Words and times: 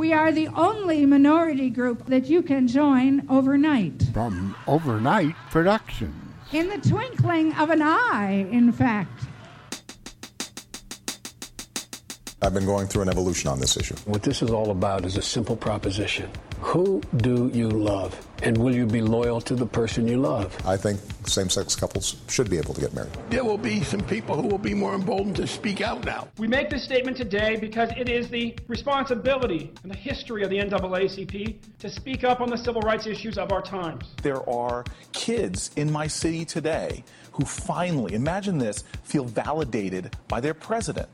We 0.00 0.14
are 0.14 0.32
the 0.32 0.48
only 0.56 1.04
minority 1.04 1.68
group 1.68 2.06
that 2.06 2.24
you 2.24 2.40
can 2.40 2.66
join 2.66 3.26
overnight. 3.28 4.04
From 4.14 4.56
Overnight 4.66 5.36
Productions. 5.50 6.14
In 6.52 6.70
the 6.70 6.78
twinkling 6.78 7.52
of 7.56 7.68
an 7.68 7.82
eye, 7.82 8.48
in 8.50 8.72
fact. 8.72 9.24
I've 12.42 12.54
been 12.54 12.64
going 12.64 12.86
through 12.86 13.02
an 13.02 13.10
evolution 13.10 13.50
on 13.50 13.60
this 13.60 13.76
issue. 13.76 13.96
What 14.06 14.22
this 14.22 14.40
is 14.40 14.50
all 14.50 14.70
about 14.70 15.04
is 15.04 15.18
a 15.18 15.22
simple 15.22 15.56
proposition. 15.56 16.30
Who 16.60 17.02
do 17.18 17.50
you 17.52 17.68
love? 17.68 18.18
And 18.42 18.56
will 18.56 18.74
you 18.74 18.86
be 18.86 19.02
loyal 19.02 19.42
to 19.42 19.54
the 19.54 19.66
person 19.66 20.08
you 20.08 20.16
love? 20.16 20.56
I 20.66 20.78
think 20.78 21.00
same 21.26 21.50
sex 21.50 21.76
couples 21.76 22.16
should 22.28 22.48
be 22.48 22.56
able 22.56 22.72
to 22.72 22.80
get 22.80 22.94
married. 22.94 23.12
There 23.28 23.44
will 23.44 23.58
be 23.58 23.82
some 23.82 24.00
people 24.00 24.40
who 24.40 24.48
will 24.48 24.58
be 24.58 24.72
more 24.72 24.94
emboldened 24.94 25.36
to 25.36 25.46
speak 25.46 25.82
out 25.82 26.06
now. 26.06 26.28
We 26.38 26.48
make 26.48 26.70
this 26.70 26.82
statement 26.82 27.18
today 27.18 27.56
because 27.56 27.90
it 27.98 28.08
is 28.08 28.30
the 28.30 28.56
responsibility 28.68 29.72
and 29.82 29.92
the 29.92 29.98
history 29.98 30.42
of 30.42 30.48
the 30.48 30.56
NAACP 30.56 31.56
to 31.80 31.90
speak 31.90 32.24
up 32.24 32.40
on 32.40 32.48
the 32.48 32.56
civil 32.56 32.80
rights 32.80 33.06
issues 33.06 33.36
of 33.36 33.52
our 33.52 33.60
times. 33.60 34.06
There 34.22 34.48
are 34.48 34.84
kids 35.12 35.72
in 35.76 35.92
my 35.92 36.06
city 36.06 36.46
today 36.46 37.04
who 37.32 37.44
finally, 37.44 38.14
imagine 38.14 38.56
this, 38.56 38.84
feel 39.02 39.24
validated 39.24 40.16
by 40.26 40.40
their 40.40 40.54
president. 40.54 41.08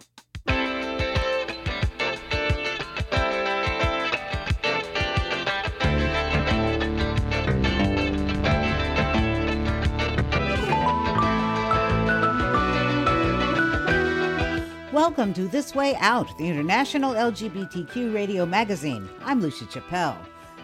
Welcome 14.97 15.35
to 15.35 15.47
This 15.47 15.75
Way 15.75 15.95
Out, 15.97 16.39
the 16.39 16.49
international 16.49 17.13
LGBTQ 17.13 18.15
radio 18.15 18.47
magazine. 18.47 19.07
I'm 19.21 19.43
Lucia 19.43 19.67
Chappelle. 19.67 20.17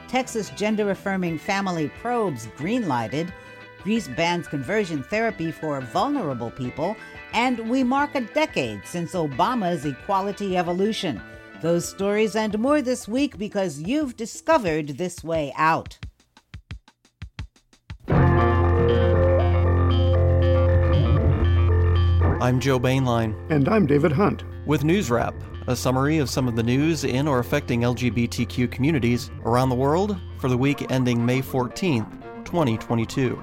Texas 0.09 0.49
gender 0.57 0.91
affirming 0.91 1.37
family 1.37 1.93
probes 2.01 2.47
greenlighted, 2.57 3.31
Greece 3.83 4.09
bans 4.09 4.49
conversion 4.49 5.03
therapy 5.03 5.53
for 5.53 5.83
vulnerable 5.83 6.51
people, 6.51 6.97
and 7.35 7.59
we 7.69 7.85
mark 7.85 8.15
a 8.15 8.23
decade 8.23 8.81
since 8.87 9.13
Obama's 9.13 9.85
equality 9.85 10.57
evolution. 10.57 11.21
Those 11.61 11.87
stories 11.87 12.35
and 12.35 12.59
more 12.59 12.81
this 12.81 13.07
week 13.07 13.37
because 13.37 13.81
you've 13.83 14.17
discovered 14.17 14.97
This 14.97 15.23
Way 15.23 15.53
Out. 15.59 15.99
I'm 22.43 22.59
Joe 22.59 22.81
Bainline. 22.81 23.37
And 23.51 23.69
I'm 23.69 23.87
David 23.87 24.11
Hunt. 24.11 24.43
With 24.67 24.83
News 24.83 25.13
Wrap, 25.13 25.33
a 25.69 25.77
summary 25.77 26.19
of 26.19 26.29
some 26.29 26.49
of 26.49 26.57
the 26.57 26.63
news 26.65 27.05
in 27.05 27.29
or 27.29 27.39
affecting 27.39 27.83
LGBTQ 27.83 28.69
communities 28.69 29.31
around 29.45 29.69
the 29.69 29.77
world 29.77 30.19
for 30.39 30.49
the 30.49 30.59
week 30.59 30.91
ending 30.91 31.25
May 31.25 31.41
14th, 31.41 32.45
2022. 32.45 33.41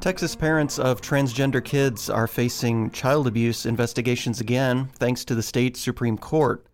Texas 0.00 0.34
parents 0.34 0.80
of 0.80 1.00
transgender 1.00 1.64
kids 1.64 2.10
are 2.10 2.26
facing 2.26 2.90
child 2.90 3.28
abuse 3.28 3.64
investigations 3.64 4.40
again 4.40 4.88
thanks 4.96 5.24
to 5.24 5.36
the 5.36 5.42
state 5.44 5.76
Supreme 5.76 6.18
Court. 6.18 6.66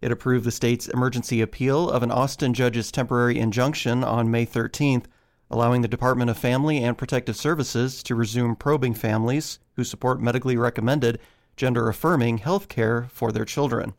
It 0.00 0.12
approved 0.12 0.44
the 0.44 0.52
state's 0.52 0.86
emergency 0.86 1.40
appeal 1.40 1.90
of 1.90 2.04
an 2.04 2.12
Austin 2.12 2.54
judge's 2.54 2.92
temporary 2.92 3.40
injunction 3.40 4.04
on 4.04 4.30
May 4.30 4.46
13th 4.46 5.06
allowing 5.54 5.82
the 5.82 5.88
Department 5.88 6.28
of 6.28 6.36
Family 6.36 6.82
and 6.82 6.98
Protective 6.98 7.36
Services 7.36 8.02
to 8.02 8.16
resume 8.16 8.56
probing 8.56 8.92
families 8.92 9.60
who 9.76 9.84
support 9.84 10.20
medically 10.20 10.56
recommended 10.56 11.20
gender 11.56 11.88
affirming 11.88 12.38
health 12.38 12.68
care 12.68 13.06
for 13.12 13.30
their 13.30 13.44
children. 13.44 13.94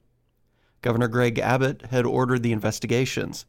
Governor 0.81 1.07
Greg 1.07 1.39
Abbott 1.39 1.83
had 1.91 2.05
ordered 2.05 2.43
the 2.43 2.51
investigations. 2.51 3.45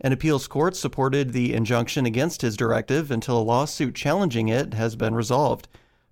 An 0.00 0.12
appeals 0.12 0.46
court 0.46 0.76
supported 0.76 1.32
the 1.32 1.54
injunction 1.54 2.06
against 2.06 2.42
his 2.42 2.56
directive 2.56 3.10
until 3.10 3.36
a 3.36 3.42
lawsuit 3.42 3.96
challenging 3.96 4.46
it 4.46 4.74
has 4.74 4.94
been 4.94 5.16
resolved, 5.16 5.66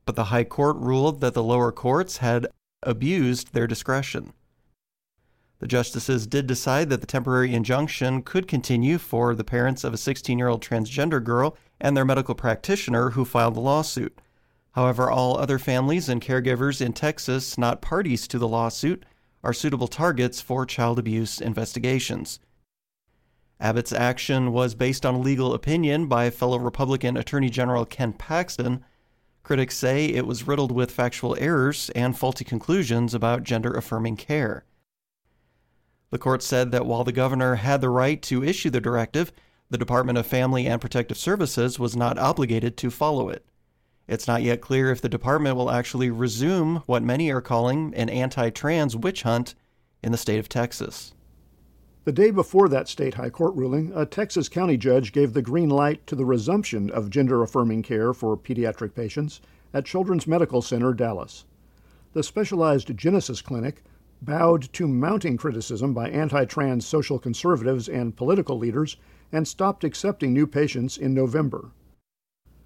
but 0.04 0.16
the 0.16 0.24
High 0.24 0.42
Court 0.42 0.76
ruled 0.76 1.20
that 1.20 1.34
the 1.34 1.42
lower 1.42 1.70
courts 1.70 2.16
had 2.16 2.48
abused 2.82 3.52
their 3.52 3.68
discretion. 3.68 4.32
The 5.60 5.68
justices 5.68 6.26
did 6.26 6.46
decide 6.46 6.88
that 6.88 7.02
the 7.02 7.06
temporary 7.06 7.54
injunction 7.54 8.22
could 8.22 8.48
continue 8.48 8.96
for 8.96 9.34
the 9.34 9.44
parents 9.44 9.84
of 9.84 9.92
a 9.92 9.98
16 9.98 10.38
year 10.38 10.48
old 10.48 10.62
transgender 10.62 11.22
girl 11.22 11.54
and 11.78 11.94
their 11.94 12.04
medical 12.04 12.34
practitioner 12.34 13.10
who 13.10 13.26
filed 13.26 13.54
the 13.54 13.60
lawsuit. 13.60 14.18
However, 14.72 15.10
all 15.10 15.36
other 15.36 15.58
families 15.58 16.08
and 16.08 16.22
caregivers 16.22 16.80
in 16.80 16.94
Texas 16.94 17.58
not 17.58 17.82
parties 17.82 18.26
to 18.28 18.38
the 18.38 18.48
lawsuit 18.48 19.04
are 19.44 19.52
suitable 19.52 19.88
targets 19.88 20.40
for 20.40 20.64
child 20.64 20.98
abuse 20.98 21.42
investigations. 21.42 22.40
Abbott's 23.60 23.92
action 23.92 24.52
was 24.52 24.74
based 24.74 25.04
on 25.04 25.14
a 25.14 25.20
legal 25.20 25.52
opinion 25.52 26.06
by 26.06 26.30
fellow 26.30 26.58
Republican 26.58 27.18
Attorney 27.18 27.50
General 27.50 27.84
Ken 27.84 28.14
Paxton. 28.14 28.82
Critics 29.42 29.76
say 29.76 30.06
it 30.06 30.26
was 30.26 30.46
riddled 30.46 30.72
with 30.72 30.90
factual 30.90 31.36
errors 31.38 31.90
and 31.94 32.16
faulty 32.16 32.46
conclusions 32.46 33.12
about 33.12 33.42
gender 33.42 33.74
affirming 33.74 34.16
care. 34.16 34.64
The 36.10 36.18
court 36.18 36.42
said 36.42 36.72
that 36.72 36.86
while 36.86 37.04
the 37.04 37.12
governor 37.12 37.56
had 37.56 37.80
the 37.80 37.88
right 37.88 38.20
to 38.22 38.42
issue 38.42 38.70
the 38.70 38.80
directive, 38.80 39.32
the 39.70 39.78
Department 39.78 40.18
of 40.18 40.26
Family 40.26 40.66
and 40.66 40.80
Protective 40.80 41.16
Services 41.16 41.78
was 41.78 41.96
not 41.96 42.18
obligated 42.18 42.76
to 42.78 42.90
follow 42.90 43.28
it. 43.28 43.46
It's 44.08 44.26
not 44.26 44.42
yet 44.42 44.60
clear 44.60 44.90
if 44.90 45.00
the 45.00 45.08
department 45.08 45.54
will 45.54 45.70
actually 45.70 46.10
resume 46.10 46.82
what 46.86 47.04
many 47.04 47.30
are 47.30 47.40
calling 47.40 47.94
an 47.94 48.08
anti 48.08 48.50
trans 48.50 48.96
witch 48.96 49.22
hunt 49.22 49.54
in 50.02 50.10
the 50.10 50.18
state 50.18 50.40
of 50.40 50.48
Texas. 50.48 51.14
The 52.04 52.12
day 52.12 52.32
before 52.32 52.68
that 52.70 52.88
state 52.88 53.14
high 53.14 53.30
court 53.30 53.54
ruling, 53.54 53.92
a 53.94 54.04
Texas 54.04 54.48
county 54.48 54.76
judge 54.76 55.12
gave 55.12 55.32
the 55.32 55.42
green 55.42 55.68
light 55.68 56.04
to 56.08 56.16
the 56.16 56.24
resumption 56.24 56.90
of 56.90 57.10
gender 57.10 57.40
affirming 57.40 57.84
care 57.84 58.12
for 58.12 58.36
pediatric 58.36 58.96
patients 58.96 59.40
at 59.72 59.84
Children's 59.84 60.26
Medical 60.26 60.60
Center, 60.60 60.92
Dallas. 60.92 61.44
The 62.12 62.24
specialized 62.24 62.96
Genesis 62.96 63.40
Clinic 63.40 63.84
bowed 64.22 64.72
to 64.72 64.86
mounting 64.86 65.36
criticism 65.36 65.94
by 65.94 66.08
anti 66.08 66.44
trans 66.44 66.86
social 66.86 67.18
conservatives 67.18 67.88
and 67.88 68.16
political 68.16 68.58
leaders 68.58 68.96
and 69.32 69.46
stopped 69.46 69.84
accepting 69.84 70.32
new 70.32 70.46
patients 70.46 70.98
in 70.98 71.14
November. 71.14 71.70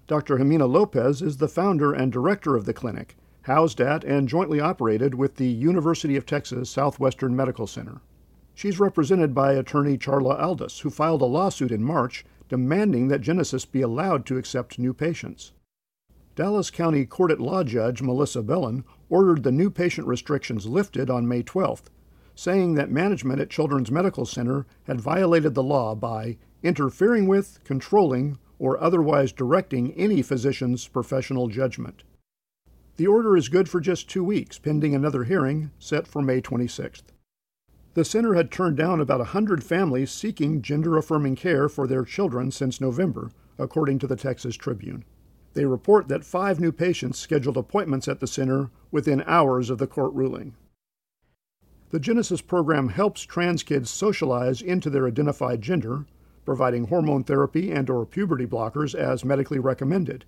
Dr. 0.07 0.37
Ximena 0.37 0.69
Lopez 0.69 1.21
is 1.21 1.37
the 1.37 1.47
founder 1.47 1.93
and 1.93 2.11
director 2.11 2.55
of 2.55 2.65
the 2.65 2.73
clinic, 2.73 3.15
housed 3.43 3.81
at 3.81 4.03
and 4.03 4.27
jointly 4.27 4.59
operated 4.59 5.15
with 5.15 5.35
the 5.35 5.47
University 5.47 6.15
of 6.15 6.25
Texas 6.25 6.69
Southwestern 6.69 7.35
Medical 7.35 7.67
Center. 7.67 8.01
She's 8.53 8.79
represented 8.79 9.33
by 9.33 9.53
attorney 9.53 9.97
Charla 9.97 10.39
Aldous, 10.39 10.79
who 10.79 10.89
filed 10.89 11.21
a 11.21 11.25
lawsuit 11.25 11.71
in 11.71 11.83
March 11.83 12.25
demanding 12.49 13.07
that 13.07 13.21
Genesis 13.21 13.65
be 13.65 13.81
allowed 13.81 14.25
to 14.27 14.37
accept 14.37 14.79
new 14.79 14.93
patients. 14.93 15.51
Dallas 16.35 16.69
County 16.69 17.05
Court 17.05 17.31
at 17.31 17.39
Law 17.39 17.63
Judge 17.63 18.01
Melissa 18.01 18.41
Bellan 18.41 18.83
ordered 19.09 19.43
the 19.43 19.51
new 19.51 19.69
patient 19.69 20.07
restrictions 20.07 20.65
lifted 20.65 21.09
on 21.09 21.27
May 21.27 21.43
12th, 21.43 21.85
saying 22.35 22.75
that 22.75 22.91
management 22.91 23.39
at 23.39 23.49
Children's 23.49 23.91
Medical 23.91 24.25
Center 24.25 24.65
had 24.83 24.99
violated 24.99 25.53
the 25.55 25.63
law 25.63 25.95
by 25.95 26.37
interfering 26.63 27.27
with, 27.27 27.59
controlling, 27.63 28.37
or 28.59 28.81
otherwise 28.81 29.31
directing 29.31 29.93
any 29.93 30.21
physician's 30.21 30.87
professional 30.87 31.47
judgment. 31.47 32.03
The 32.97 33.07
order 33.07 33.35
is 33.35 33.49
good 33.49 33.67
for 33.67 33.81
just 33.81 34.09
two 34.09 34.23
weeks, 34.23 34.57
pending 34.57 34.95
another 34.95 35.25
hearing 35.25 35.71
set 35.79 36.07
for 36.07 36.21
May 36.21 36.41
26th. 36.41 37.03
The 37.93 38.05
center 38.05 38.33
had 38.33 38.51
turned 38.51 38.77
down 38.77 38.99
about 38.99 39.21
a 39.21 39.25
hundred 39.35 39.63
families 39.63 40.11
seeking 40.11 40.61
gender 40.61 40.97
affirming 40.97 41.35
care 41.35 41.69
for 41.69 41.87
their 41.87 42.03
children 42.03 42.51
since 42.51 42.81
November, 42.81 43.31
according 43.57 43.99
to 43.99 44.07
the 44.07 44.17
Texas 44.17 44.55
Tribune. 44.55 45.05
They 45.55 45.65
report 45.65 46.09
that 46.09 46.25
five 46.25 46.59
new 46.59 46.73
patients 46.73 47.17
scheduled 47.17 47.55
appointments 47.55 48.09
at 48.09 48.19
the 48.19 48.27
center 48.27 48.69
within 48.91 49.23
hours 49.25 49.69
of 49.69 49.77
the 49.77 49.87
court 49.87 50.13
ruling. 50.13 50.53
The 51.91 51.99
Genesis 51.99 52.41
program 52.41 52.89
helps 52.89 53.21
trans 53.21 53.63
kids 53.63 53.89
socialize 53.89 54.61
into 54.61 54.89
their 54.89 55.07
identified 55.07 55.61
gender, 55.61 56.05
providing 56.43 56.87
hormone 56.87 57.23
therapy 57.23 57.71
and 57.71 57.89
or 57.89 58.05
puberty 58.05 58.45
blockers 58.45 58.93
as 58.93 59.23
medically 59.23 59.57
recommended. 59.57 60.25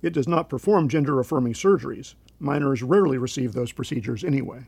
It 0.00 0.14
does 0.14 0.26
not 0.26 0.48
perform 0.48 0.88
gender 0.88 1.20
affirming 1.20 1.52
surgeries. 1.52 2.14
Minors 2.38 2.82
rarely 2.82 3.18
receive 3.18 3.52
those 3.52 3.72
procedures 3.72 4.24
anyway. 4.24 4.66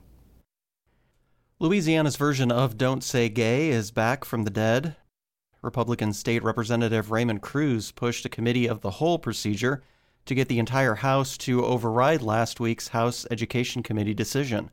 Louisiana's 1.59 2.17
version 2.17 2.53
of 2.53 2.77
Don't 2.77 3.03
Say 3.03 3.31
Gay 3.31 3.71
is 3.71 3.91
back 3.91 4.27
from 4.27 4.43
the 4.43 4.51
dead. 4.51 4.97
Republican 5.63 6.13
State 6.13 6.43
Representative 6.43 7.11
Raymond 7.11 7.41
Crews 7.41 7.93
pushed 7.93 8.27
a 8.27 8.29
committee 8.29 8.67
of 8.67 8.83
the 8.83 8.91
whole 8.91 9.19
procedure 9.19 9.83
to 10.27 10.35
get 10.35 10.49
the 10.49 10.59
entire 10.59 10.97
House 10.97 11.37
to 11.39 11.65
override 11.65 12.23
last 12.23 12.61
week's 12.61 12.89
House 12.89 13.27
Education 13.31 13.83
Committee 13.83 14.15
decision. 14.15 14.71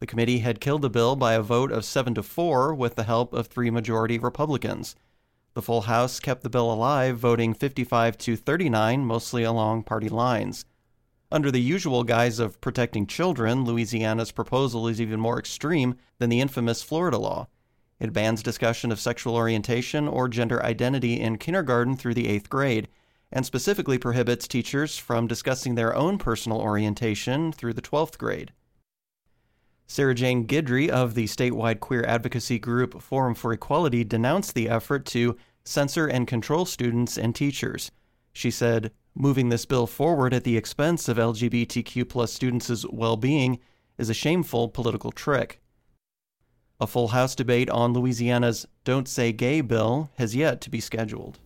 The 0.00 0.06
committee 0.06 0.40
had 0.40 0.60
killed 0.60 0.82
the 0.82 0.90
bill 0.90 1.16
by 1.16 1.34
a 1.34 1.42
vote 1.42 1.72
of 1.72 1.84
7 1.84 2.14
to 2.14 2.22
4 2.22 2.74
with 2.74 2.96
the 2.96 3.04
help 3.04 3.32
of 3.32 3.46
three 3.46 3.70
majority 3.70 4.18
Republicans. 4.18 4.96
The 5.54 5.62
full 5.62 5.82
House 5.82 6.20
kept 6.20 6.42
the 6.42 6.50
bill 6.50 6.70
alive, 6.70 7.16
voting 7.16 7.54
55 7.54 8.18
to 8.18 8.36
39, 8.36 9.04
mostly 9.04 9.44
along 9.44 9.84
party 9.84 10.08
lines. 10.08 10.64
Under 11.30 11.50
the 11.50 11.60
usual 11.60 12.04
guise 12.04 12.38
of 12.38 12.60
protecting 12.60 13.06
children, 13.06 13.64
Louisiana's 13.64 14.32
proposal 14.32 14.86
is 14.86 15.00
even 15.00 15.20
more 15.20 15.38
extreme 15.38 15.96
than 16.18 16.28
the 16.28 16.40
infamous 16.40 16.82
Florida 16.82 17.18
law. 17.18 17.48
It 17.98 18.12
bans 18.12 18.42
discussion 18.42 18.92
of 18.92 19.00
sexual 19.00 19.34
orientation 19.34 20.06
or 20.06 20.28
gender 20.28 20.62
identity 20.62 21.20
in 21.20 21.38
kindergarten 21.38 21.96
through 21.96 22.14
the 22.14 22.28
eighth 22.28 22.50
grade, 22.50 22.88
and 23.34 23.44
specifically 23.44 23.98
prohibits 23.98 24.46
teachers 24.46 24.96
from 24.96 25.26
discussing 25.26 25.74
their 25.74 25.94
own 25.94 26.16
personal 26.16 26.60
orientation 26.60 27.52
through 27.52 27.72
the 27.72 27.82
12th 27.82 28.16
grade. 28.16 28.52
Sarah 29.88 30.14
Jane 30.14 30.46
Guidry 30.46 30.88
of 30.88 31.14
the 31.14 31.26
statewide 31.26 31.80
queer 31.80 32.04
advocacy 32.06 32.58
group 32.58 33.02
Forum 33.02 33.34
for 33.34 33.52
Equality 33.52 34.04
denounced 34.04 34.54
the 34.54 34.68
effort 34.68 35.04
to 35.06 35.36
censor 35.64 36.06
and 36.06 36.28
control 36.28 36.64
students 36.64 37.18
and 37.18 37.34
teachers. 37.34 37.90
She 38.32 38.50
said, 38.50 38.92
moving 39.14 39.48
this 39.48 39.66
bill 39.66 39.86
forward 39.86 40.32
at 40.32 40.44
the 40.44 40.56
expense 40.56 41.08
of 41.08 41.18
LGBTQ 41.18 42.08
plus 42.08 42.32
students' 42.32 42.86
well 42.90 43.16
being 43.16 43.58
is 43.98 44.08
a 44.08 44.14
shameful 44.14 44.68
political 44.68 45.12
trick. 45.12 45.60
A 46.80 46.86
full 46.86 47.08
House 47.08 47.34
debate 47.34 47.70
on 47.70 47.92
Louisiana's 47.92 48.66
Don't 48.84 49.08
Say 49.08 49.32
Gay 49.32 49.60
bill 49.60 50.10
has 50.18 50.34
yet 50.34 50.60
to 50.62 50.70
be 50.70 50.80
scheduled. 50.80 51.38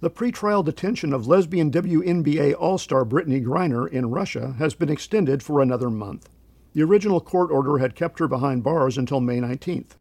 The 0.00 0.10
pretrial 0.10 0.64
detention 0.64 1.12
of 1.12 1.26
lesbian 1.26 1.72
WNBA 1.72 2.54
All 2.56 2.78
Star 2.78 3.04
Brittney 3.04 3.44
Griner 3.44 3.90
in 3.90 4.12
Russia 4.12 4.54
has 4.58 4.72
been 4.72 4.88
extended 4.88 5.42
for 5.42 5.60
another 5.60 5.90
month. 5.90 6.28
The 6.72 6.84
original 6.84 7.20
court 7.20 7.50
order 7.50 7.78
had 7.78 7.96
kept 7.96 8.20
her 8.20 8.28
behind 8.28 8.62
bars 8.62 8.96
until 8.96 9.18
May 9.18 9.40
19th. 9.40 9.96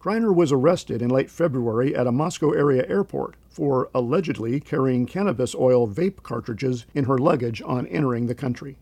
Griner 0.00 0.34
was 0.34 0.50
arrested 0.50 1.02
in 1.02 1.10
late 1.10 1.30
February 1.30 1.94
at 1.94 2.06
a 2.06 2.12
Moscow 2.12 2.52
area 2.52 2.88
airport 2.88 3.36
for 3.50 3.90
allegedly 3.94 4.60
carrying 4.60 5.04
cannabis 5.04 5.54
oil 5.54 5.86
vape 5.86 6.22
cartridges 6.22 6.86
in 6.94 7.04
her 7.04 7.18
luggage 7.18 7.60
on 7.66 7.86
entering 7.88 8.28
the 8.28 8.34
country. 8.34 8.78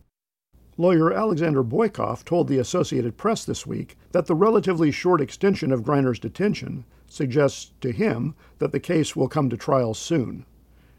Lawyer 0.77 1.13
Alexander 1.13 1.65
Boykov 1.65 2.25
told 2.25 2.47
the 2.47 2.59
Associated 2.59 3.17
Press 3.17 3.45
this 3.45 3.67
week 3.67 3.99
that 4.13 4.27
the 4.27 4.37
relatively 4.37 4.93
short 4.93 5.21
extension 5.21 5.73
of 5.73 5.83
Griner's 5.83 6.21
detention 6.21 6.85
suggests 7.11 7.73
to 7.81 7.93
him 7.93 8.35
that 8.59 8.73
the 8.73 8.81
case 8.81 9.15
will 9.15 9.29
come 9.29 9.51
to 9.51 9.57
trial 9.57 9.93
soon. 9.95 10.47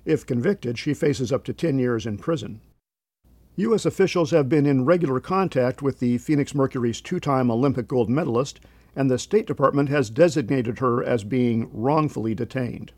If 0.06 0.26
convicted, 0.26 0.78
she 0.78 0.94
faces 0.94 1.32
up 1.32 1.44
to 1.46 1.54
10 1.54 1.80
years 1.80 2.06
in 2.06 2.18
prison. 2.18 2.62
U.S. 3.58 3.86
officials 3.86 4.32
have 4.32 4.48
been 4.48 4.66
in 4.66 4.86
regular 4.86 5.20
contact 5.20 5.82
with 5.82 6.00
the 6.00 6.18
Phoenix 6.18 6.56
Mercury's 6.56 7.02
two 7.02 7.20
time 7.20 7.52
Olympic 7.52 7.88
gold 7.88 8.10
medalist, 8.10 8.62
and 8.96 9.10
the 9.10 9.20
State 9.20 9.46
Department 9.46 9.90
has 9.90 10.10
designated 10.10 10.80
her 10.80 11.04
as 11.04 11.24
being 11.24 11.70
wrongfully 11.74 12.34
detained. 12.34 12.94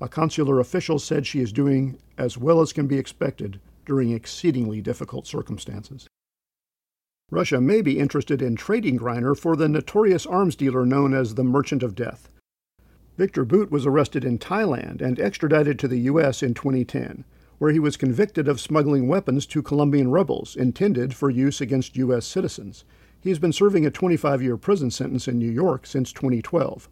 A 0.00 0.08
consular 0.08 0.60
official 0.60 0.98
said 0.98 1.26
she 1.26 1.40
is 1.40 1.52
doing 1.52 1.98
as 2.16 2.36
well 2.36 2.60
as 2.60 2.72
can 2.72 2.86
be 2.86 2.98
expected 2.98 3.60
during 3.86 4.10
exceedingly 4.10 4.80
difficult 4.80 5.26
circumstances. 5.26 6.07
Russia 7.30 7.60
may 7.60 7.82
be 7.82 7.98
interested 7.98 8.40
in 8.40 8.56
trading 8.56 8.98
Griner 8.98 9.38
for 9.38 9.54
the 9.54 9.68
notorious 9.68 10.24
arms 10.24 10.56
dealer 10.56 10.86
known 10.86 11.12
as 11.12 11.34
the 11.34 11.44
Merchant 11.44 11.82
of 11.82 11.94
Death. 11.94 12.30
Victor 13.18 13.44
Bout 13.44 13.70
was 13.70 13.84
arrested 13.84 14.24
in 14.24 14.38
Thailand 14.38 15.02
and 15.02 15.20
extradited 15.20 15.78
to 15.78 15.88
the 15.88 15.98
U.S. 16.00 16.42
in 16.42 16.54
2010, 16.54 17.24
where 17.58 17.70
he 17.70 17.78
was 17.78 17.98
convicted 17.98 18.48
of 18.48 18.60
smuggling 18.60 19.08
weapons 19.08 19.44
to 19.46 19.60
Colombian 19.60 20.10
rebels 20.10 20.56
intended 20.56 21.14
for 21.14 21.28
use 21.28 21.60
against 21.60 21.96
U.S. 21.98 22.24
citizens. 22.24 22.84
He 23.20 23.28
has 23.28 23.38
been 23.38 23.52
serving 23.52 23.84
a 23.84 23.90
25 23.90 24.40
year 24.40 24.56
prison 24.56 24.90
sentence 24.90 25.28
in 25.28 25.38
New 25.38 25.50
York 25.50 25.86
since 25.86 26.12
2012. 26.14 26.88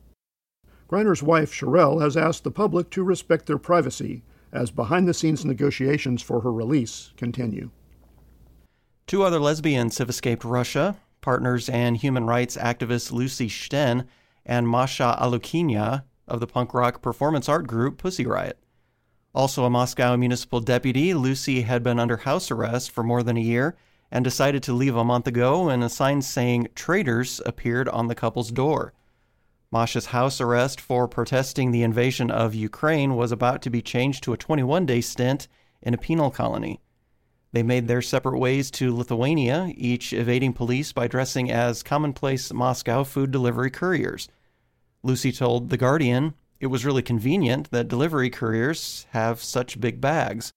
Griner's 0.91 1.23
wife, 1.23 1.51
Cherelle, 1.51 2.03
has 2.03 2.17
asked 2.17 2.45
the 2.45 2.51
public 2.51 2.91
to 2.91 3.03
respect 3.03 3.47
their 3.47 3.57
privacy 3.57 4.23
as 4.53 4.71
behind 4.71 5.09
the 5.09 5.15
scenes 5.15 5.47
negotiations 5.47 6.21
for 6.21 6.43
her 6.43 6.53
release 6.53 7.13
continue. 7.17 7.71
Two 9.07 9.23
other 9.23 9.39
lesbians 9.39 9.99
have 9.99 10.09
escaped 10.09 10.45
Russia 10.45 10.97
partners 11.27 11.69
and 11.69 11.97
human 11.97 12.25
rights 12.25 12.57
activist 12.57 13.11
Lucy 13.11 13.49
Shtein 13.49 14.07
and 14.45 14.69
Masha 14.69 15.19
Alyokhina 15.21 16.05
of 16.29 16.39
the 16.39 16.47
punk 16.47 16.73
rock 16.73 17.03
performance 17.03 17.49
art 17.49 17.67
group 17.67 17.99
Pussy 17.99 18.25
Riot. 18.25 18.61
Also, 19.35 19.65
a 19.65 19.71
Moscow 19.71 20.17
municipal 20.17 20.61
deputy, 20.61 21.15
Lucy 21.15 21.63
had 21.63 21.83
been 21.83 21.99
under 21.99 22.19
house 22.19 22.51
arrest 22.51 22.93
for 22.93 23.03
more 23.03 23.25
than 23.25 23.37
a 23.37 23.41
year 23.41 23.77
and 24.11 24.25
decided 24.25 24.63
to 24.63 24.73
leave 24.73 24.95
a 24.95 25.05
month 25.05 25.27
ago 25.27 25.67
when 25.67 25.83
a 25.83 25.89
sign 25.89 26.23
saying 26.23 26.69
traitors 26.77 27.41
appeared 27.45 27.89
on 27.89 28.07
the 28.07 28.15
couple's 28.15 28.53
door. 28.53 28.93
Masha's 29.73 30.07
house 30.07 30.41
arrest 30.41 30.81
for 30.81 31.09
protesting 31.09 31.73
the 31.73 31.83
invasion 31.83 32.31
of 32.31 32.55
Ukraine 32.55 33.17
was 33.17 33.33
about 33.33 33.63
to 33.63 33.71
be 33.71 33.83
changed 33.83 34.23
to 34.23 34.33
a 34.33 34.37
21 34.37 34.87
day 34.87 35.01
stint 35.01 35.49
in 35.83 35.93
a 35.93 35.99
penal 35.99 36.31
colony. 36.31 36.81
They 37.57 37.63
made 37.63 37.89
their 37.89 38.03
separate 38.03 38.39
ways 38.39 38.71
to 38.73 38.95
Lithuania, 38.95 39.73
each 39.75 40.13
evading 40.13 40.53
police 40.53 40.93
by 40.93 41.09
dressing 41.09 41.51
as 41.51 41.83
commonplace 41.83 42.53
Moscow 42.53 43.03
food 43.03 43.31
delivery 43.31 43.71
couriers. 43.71 44.29
Lucy 45.03 45.33
told 45.33 45.71
The 45.71 45.79
Guardian 45.79 46.35
it 46.61 46.67
was 46.67 46.85
really 46.85 47.01
convenient 47.01 47.71
that 47.71 47.89
delivery 47.89 48.29
couriers 48.29 49.07
have 49.13 49.43
such 49.43 49.81
big 49.81 50.03
bags. 50.03 50.53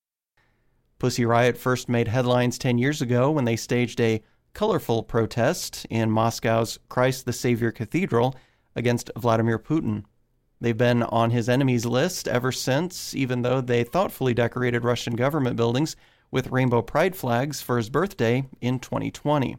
Pussy 0.97 1.23
Riot 1.23 1.57
first 1.57 1.87
made 1.87 2.09
headlines 2.09 2.57
10 2.57 2.77
years 2.77 3.01
ago 3.01 3.31
when 3.31 3.45
they 3.45 3.55
staged 3.55 4.01
a 4.01 4.21
colorful 4.51 5.01
protest 5.01 5.87
in 5.89 6.11
Moscow's 6.11 6.79
Christ 6.89 7.25
the 7.25 7.31
Savior 7.31 7.71
Cathedral 7.71 8.35
against 8.75 9.09
Vladimir 9.17 9.57
Putin. 9.57 10.03
They've 10.59 10.75
been 10.75 11.03
on 11.03 11.31
his 11.31 11.47
enemies 11.47 11.85
list 11.85 12.27
ever 12.27 12.51
since, 12.51 13.15
even 13.15 13.41
though 13.41 13.61
they 13.61 13.85
thoughtfully 13.85 14.33
decorated 14.33 14.83
Russian 14.83 15.15
government 15.15 15.55
buildings 15.55 15.95
with 16.31 16.51
rainbow 16.51 16.81
pride 16.81 17.15
flags 17.15 17.61
for 17.61 17.77
his 17.77 17.89
birthday 17.89 18.47
in 18.61 18.79
2020. 18.79 19.57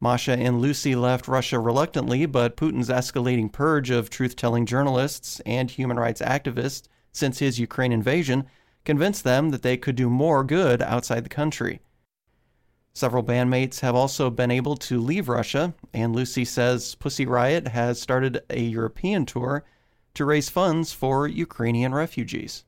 Masha 0.00 0.32
and 0.32 0.60
Lucy 0.60 0.94
left 0.94 1.26
Russia 1.26 1.58
reluctantly, 1.58 2.24
but 2.24 2.56
Putin's 2.56 2.88
escalating 2.88 3.50
purge 3.50 3.90
of 3.90 4.10
truth 4.10 4.36
telling 4.36 4.64
journalists 4.64 5.40
and 5.44 5.70
human 5.70 5.98
rights 5.98 6.22
activists 6.22 6.86
since 7.12 7.40
his 7.40 7.58
Ukraine 7.58 7.92
invasion 7.92 8.46
convinced 8.84 9.24
them 9.24 9.50
that 9.50 9.62
they 9.62 9.76
could 9.76 9.96
do 9.96 10.08
more 10.08 10.44
good 10.44 10.80
outside 10.82 11.24
the 11.24 11.28
country. 11.28 11.80
Several 12.94 13.22
bandmates 13.22 13.80
have 13.80 13.94
also 13.94 14.30
been 14.30 14.50
able 14.50 14.76
to 14.76 15.00
leave 15.00 15.28
Russia, 15.28 15.74
and 15.92 16.14
Lucy 16.14 16.44
says 16.44 16.94
Pussy 16.94 17.26
Riot 17.26 17.68
has 17.68 18.00
started 18.00 18.40
a 18.50 18.60
European 18.60 19.26
tour 19.26 19.64
to 20.14 20.24
raise 20.24 20.48
funds 20.48 20.92
for 20.92 21.28
Ukrainian 21.28 21.94
refugees. 21.94 22.64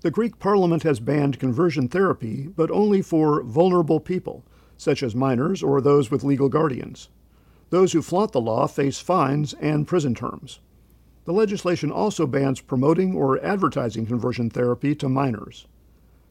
The 0.00 0.10
Greek 0.10 0.38
parliament 0.38 0.82
has 0.82 1.00
banned 1.00 1.38
conversion 1.38 1.88
therapy, 1.88 2.48
but 2.48 2.70
only 2.70 3.02
for 3.02 3.42
vulnerable 3.42 4.00
people, 4.00 4.44
such 4.76 5.02
as 5.02 5.14
minors 5.14 5.62
or 5.62 5.80
those 5.80 6.10
with 6.10 6.24
legal 6.24 6.48
guardians. 6.48 7.08
Those 7.70 7.92
who 7.92 8.02
flaunt 8.02 8.32
the 8.32 8.40
law 8.40 8.66
face 8.66 8.98
fines 8.98 9.54
and 9.54 9.86
prison 9.86 10.14
terms. 10.14 10.60
The 11.24 11.32
legislation 11.32 11.90
also 11.90 12.26
bans 12.26 12.60
promoting 12.60 13.14
or 13.14 13.44
advertising 13.44 14.06
conversion 14.06 14.50
therapy 14.50 14.94
to 14.96 15.08
minors 15.08 15.66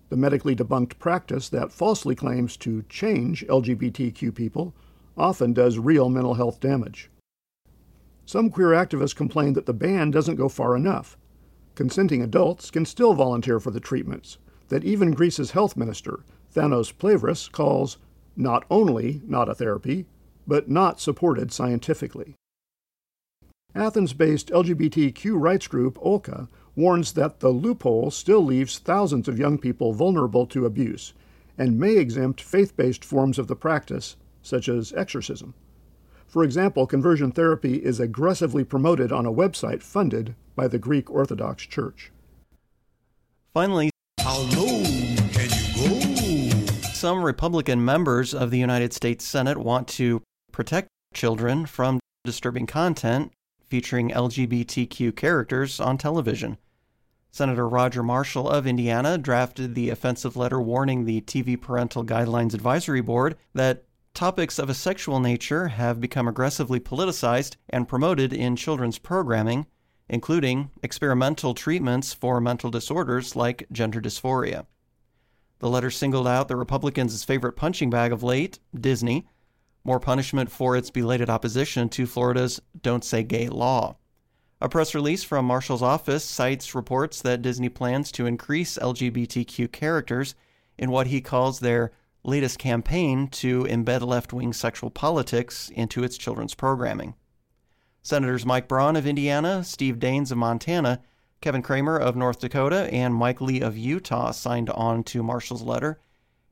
the 0.10 0.18
medically 0.18 0.56
debunked 0.56 1.00
practice 1.00 1.50
that 1.50 1.72
falsely 1.72 2.16
claims 2.16 2.56
to 2.58 2.84
change 2.84 3.46
LGBTQ 3.48 4.34
people 4.34 4.74
often 5.18 5.54
does 5.54 5.80
real 5.80 6.10
mental 6.10 6.36
health 6.36 6.60
damage. 6.60 7.10
Some 8.26 8.50
queer 8.50 8.70
activists 8.70 9.16
complain 9.16 9.54
that 9.54 9.66
the 9.66 9.74
ban 9.74 10.12
doesn't 10.12 10.36
go 10.36 10.50
far 10.50 10.76
enough. 10.76 11.18
Consenting 11.76 12.22
adults 12.22 12.72
can 12.72 12.86
still 12.86 13.14
volunteer 13.14 13.60
for 13.60 13.72
the 13.72 13.80
treatments 13.80 14.38
that 14.70 14.84
even 14.84 15.14
Greece's 15.14 15.52
health 15.52 15.76
minister, 15.76 16.24
Thanos 16.54 16.92
Plevris, 16.92 17.52
calls 17.52 17.98
not 18.36 18.66
only 18.72 19.22
not 19.28 19.50
a 19.50 19.56
therapy, 19.56 20.06
but 20.48 20.70
not 20.70 21.00
supported 21.00 21.52
scientifically. 21.52 22.36
Athens 23.76 24.14
based 24.14 24.50
LGBTQ 24.50 25.40
rights 25.40 25.68
group 25.68 26.00
OLKE 26.02 26.48
warns 26.76 27.14
that 27.14 27.42
the 27.42 27.50
loophole 27.50 28.10
still 28.10 28.44
leaves 28.44 28.80
thousands 28.80 29.28
of 29.28 29.38
young 29.38 29.58
people 29.58 29.94
vulnerable 29.94 30.46
to 30.48 30.66
abuse 30.66 31.14
and 31.58 31.80
may 31.80 31.98
exempt 31.98 32.42
faith 32.42 32.76
based 32.76 33.04
forms 33.04 33.38
of 33.38 33.48
the 33.48 33.56
practice, 33.56 34.16
such 34.42 34.70
as 34.70 34.94
exorcism. 34.94 35.54
For 36.28 36.44
example, 36.44 36.86
conversion 36.86 37.32
therapy 37.32 37.76
is 37.76 38.00
aggressively 38.00 38.64
promoted 38.64 39.12
on 39.12 39.26
a 39.26 39.32
website 39.32 39.82
funded 39.82 40.36
by 40.56 40.68
the 40.68 40.80
Greek 40.80 41.10
Orthodox 41.10 41.66
Church. 41.66 42.12
Finally, 43.54 43.90
how 44.20 44.40
low 44.40 44.84
can 45.32 45.50
you 45.78 45.90
go? 45.90 46.66
Some 46.94 47.24
Republican 47.24 47.86
members 47.86 48.34
of 48.34 48.52
the 48.52 48.58
United 48.58 48.94
States 48.94 49.24
Senate 49.24 49.58
want 49.58 49.88
to 49.90 50.22
protect 50.52 50.90
children 51.14 51.66
from 51.66 52.00
disturbing 52.24 52.66
content 52.66 53.32
featuring 53.64 54.10
LGBTQ 54.10 55.16
characters 55.16 55.80
on 55.80 55.98
television. 55.98 56.58
Senator 57.32 57.68
Roger 57.68 58.02
Marshall 58.02 58.50
of 58.50 58.66
Indiana 58.66 59.18
drafted 59.18 59.76
the 59.76 59.90
offensive 59.90 60.38
letter 60.38 60.62
warning 60.62 61.04
the 61.06 61.22
TV 61.22 61.60
Parental 61.60 62.06
Guidelines 62.06 62.54
Advisory 62.54 63.02
Board 63.02 63.36
that 63.54 63.84
topics 64.16 64.58
of 64.58 64.70
a 64.70 64.74
sexual 64.74 65.20
nature 65.20 65.68
have 65.68 66.00
become 66.00 66.28
aggressively 66.28 66.80
politicized 66.80 67.58
and 67.70 67.88
promoted 67.88 68.32
in 68.32 68.56
children's 68.56 68.98
programming, 68.98 69.68
including 70.08 70.72
experimental 70.82 71.54
treatments 71.54 72.14
for 72.14 72.40
mental 72.40 72.72
disorders 72.72 73.36
like 73.36 73.68
gender 73.72 74.00
dysphoria. 74.02 74.66
The 75.60 75.70
letter 75.70 75.92
singled 75.92 76.28
out 76.28 76.48
the 76.48 76.56
Republicans' 76.56 77.24
favorite 77.24 77.54
punching 77.54 77.90
bag 77.90 78.12
of 78.12 78.24
late, 78.24 78.60
Disney, 78.74 79.28
more 79.84 80.00
punishment 80.00 80.50
for 80.50 80.76
its 80.76 80.90
belated 80.90 81.30
opposition 81.30 81.90
to 81.90 82.08
Florida's 82.08 82.62
Don't 82.82 83.04
Say 83.04 83.24
Gay 83.24 83.50
law. 83.50 83.98
A 84.62 84.70
press 84.70 84.96
release 84.96 85.24
from 85.24 85.46
Marshall's 85.46 85.84
office 85.84 86.24
cites 86.24 86.74
reports 86.74 87.22
that 87.22 87.42
Disney 87.42 87.70
plans 87.70 88.12
to 88.14 88.26
increase 88.26 88.78
LGBTQ 88.78 89.72
characters 89.72 90.36
in 90.78 90.90
what 90.90 91.08
he 91.08 91.22
calls 91.22 91.60
their 91.60 91.92
latest 92.26 92.60
campaign 92.60 93.28
to 93.28 93.64
embed 93.66 94.02
left 94.02 94.34
wing 94.34 94.52
sexual 94.52 94.90
politics 94.90 95.70
into 95.76 96.04
its 96.04 96.18
children's 96.18 96.56
programming. 96.56 97.16
Senators 98.02 98.46
Mike 98.46 98.68
Braun 98.68 98.96
of 98.96 99.08
Indiana, 99.08 99.64
Steve 99.64 99.98
Daines 99.98 100.32
of 100.32 100.38
Montana, 100.38 101.02
Kevin 101.42 101.62
Cramer 101.62 101.98
of 101.98 102.16
North 102.16 102.40
Dakota, 102.40 102.92
and 102.92 103.14
Mike 103.14 103.42
Lee 103.42 103.62
of 103.62 103.78
Utah 103.78 104.32
signed 104.32 104.70
on 104.72 105.04
to 105.06 105.24
Marshall's 105.24 105.62
letter. 105.62 106.00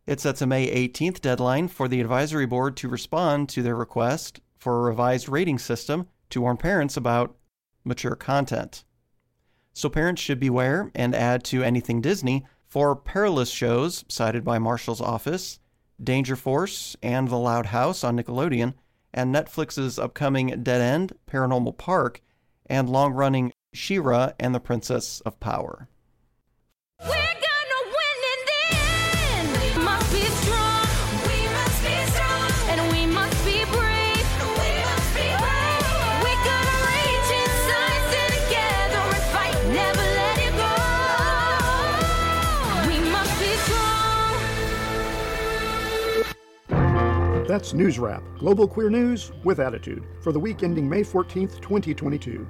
It 0.06 0.20
sets 0.20 0.42
a 0.42 0.48
May 0.48 0.68
18th 0.68 1.22
deadline 1.22 1.68
for 1.68 1.88
the 1.88 2.01
advisory 2.01 2.46
board 2.46 2.75
to 2.77 2.89
respond 2.89 3.50
to 3.50 3.63
their 3.63 3.75
request 3.75 4.39
for 4.58 4.77
a 4.77 4.82
revised 4.84 5.30
rating 5.30 5.58
system 5.58 6.08
to 6.30 6.42
warn 6.42 6.58
parents 6.58 6.98
about 6.98 7.36
mature 7.84 8.15
content. 8.15 8.84
So 9.74 9.89
parents 9.89 10.22
should 10.22 10.39
beware 10.39 10.92
and 10.94 11.15
add 11.15 11.44
to 11.46 11.63
anything 11.63 12.01
Disney 12.01 12.46
for 12.68 12.96
perilous 12.96 13.50
shows 13.50 14.06
cited 14.08 14.44
by 14.44 14.60
Marshall's 14.60 15.01
office, 15.01 15.60
Danger 16.03 16.36
Force, 16.36 16.95
and 17.01 17.27
The 17.27 17.38
Loud 17.38 17.67
House 17.67 18.03
on 18.03 18.17
Nickelodeon, 18.17 18.74
and 19.13 19.33
Netflix's 19.33 20.00
upcoming 20.00 20.63
Dead 20.63 20.81
End, 20.81 21.13
Paranormal 21.27 21.77
Park, 21.77 22.22
and 22.65 22.89
long 22.89 23.13
running 23.13 23.53
She-Ra 23.74 24.31
and 24.39 24.53
the 24.53 24.60
Princess 24.60 25.22
of 25.22 25.39
Power. 25.39 25.88
That's 47.53 47.75
News 47.75 48.00
Wrap, 48.00 48.24
global 48.39 48.67
queer 48.67 48.89
news 48.89 49.31
with 49.43 49.60
attitude, 49.60 50.07
for 50.22 50.31
the 50.31 50.39
week 50.39 50.63
ending 50.63 50.89
May 50.89 51.01
14th, 51.01 51.62
2022. 51.62 52.48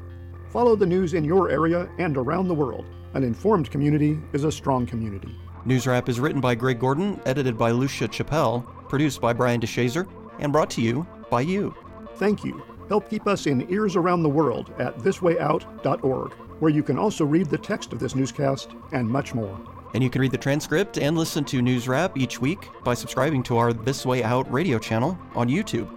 Follow 0.48 0.78
the 0.78 0.86
news 0.86 1.14
in 1.14 1.26
your 1.26 1.50
area 1.50 1.90
and 1.98 2.16
around 2.16 2.48
the 2.48 2.54
world. 2.54 2.86
An 3.14 3.22
informed 3.22 3.70
community 3.70 4.18
is 4.32 4.46
a 4.46 4.52
strong 4.52 4.86
community. 4.86 5.38
News 5.66 5.86
Wrap 5.88 6.08
is 6.08 6.22
written 6.22 6.40
by 6.40 6.56
Greg 6.56 6.80
Gordon, 6.80 7.20
edited 7.26 7.58
by 7.58 7.72
Lucia 7.72 8.08
Chappelle, 8.08 8.66
produced 8.88 9.20
by 9.20 9.34
Brian 9.34 9.60
DeShazer, 9.60 10.08
and 10.40 10.54
brought 10.54 10.70
to 10.70 10.82
you 10.82 11.06
by 11.30 11.42
you. 11.42 11.76
Thank 12.16 12.46
you. 12.46 12.64
Help 12.88 13.10
keep 13.10 13.28
us 13.28 13.46
in 13.46 13.70
ears 13.70 13.98
around 13.98 14.24
the 14.24 14.30
world 14.30 14.72
at 14.80 14.98
thiswayout.org, 15.00 16.32
where 16.62 16.72
you 16.72 16.82
can 16.82 16.98
also 16.98 17.26
read 17.26 17.50
the 17.50 17.58
text 17.58 17.92
of 17.92 18.00
this 18.00 18.16
newscast 18.16 18.70
and 18.94 19.10
much 19.10 19.36
more. 19.36 19.60
And 19.94 20.04
you 20.04 20.10
can 20.10 20.22
read 20.22 20.32
the 20.32 20.38
transcript 20.38 20.98
and 20.98 21.16
listen 21.16 21.44
to 21.46 21.62
News 21.62 21.88
Wrap 21.88 22.18
each 22.18 22.42
week 22.42 22.68
by 22.84 22.96
subscribing 22.96 23.44
to 23.44 23.58
our 23.58 23.74
This 23.74 24.06
Way 24.06 24.24
Out 24.24 24.52
radio 24.52 24.80
channel 24.80 25.18
on 25.36 25.50
YouTube. 25.50 25.88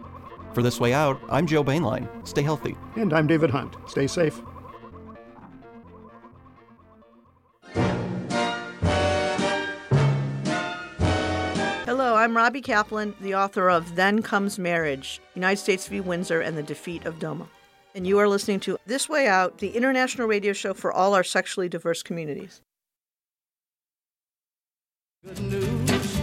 For 0.52 0.62
This 0.62 0.78
Way 0.78 0.92
Out, 0.92 1.20
I'm 1.30 1.46
Joe 1.46 1.64
Bainline. 1.64 2.08
Stay 2.26 2.42
healthy. 2.42 2.76
And 2.96 3.12
I'm 3.12 3.26
David 3.26 3.50
Hunt. 3.50 3.76
Stay 3.86 4.06
safe. 4.06 4.40
Hello, 11.84 12.16
I'm 12.16 12.36
Robbie 12.36 12.60
Kaplan, 12.60 13.14
the 13.20 13.34
author 13.34 13.70
of 13.70 13.96
Then 13.96 14.20
Comes 14.20 14.58
Marriage 14.58 15.20
United 15.34 15.58
States 15.58 15.88
v. 15.88 16.00
Windsor 16.00 16.40
and 16.40 16.56
the 16.56 16.62
Defeat 16.62 17.06
of 17.06 17.18
DOMA. 17.18 17.48
And 17.94 18.06
you 18.06 18.18
are 18.18 18.28
listening 18.28 18.60
to 18.60 18.78
This 18.84 19.08
Way 19.08 19.26
Out, 19.26 19.58
the 19.58 19.70
international 19.70 20.28
radio 20.28 20.52
show 20.52 20.74
for 20.74 20.92
all 20.92 21.14
our 21.14 21.24
sexually 21.24 21.70
diverse 21.70 22.02
communities. 22.02 22.60
Good 25.26 25.40
news. 25.40 26.16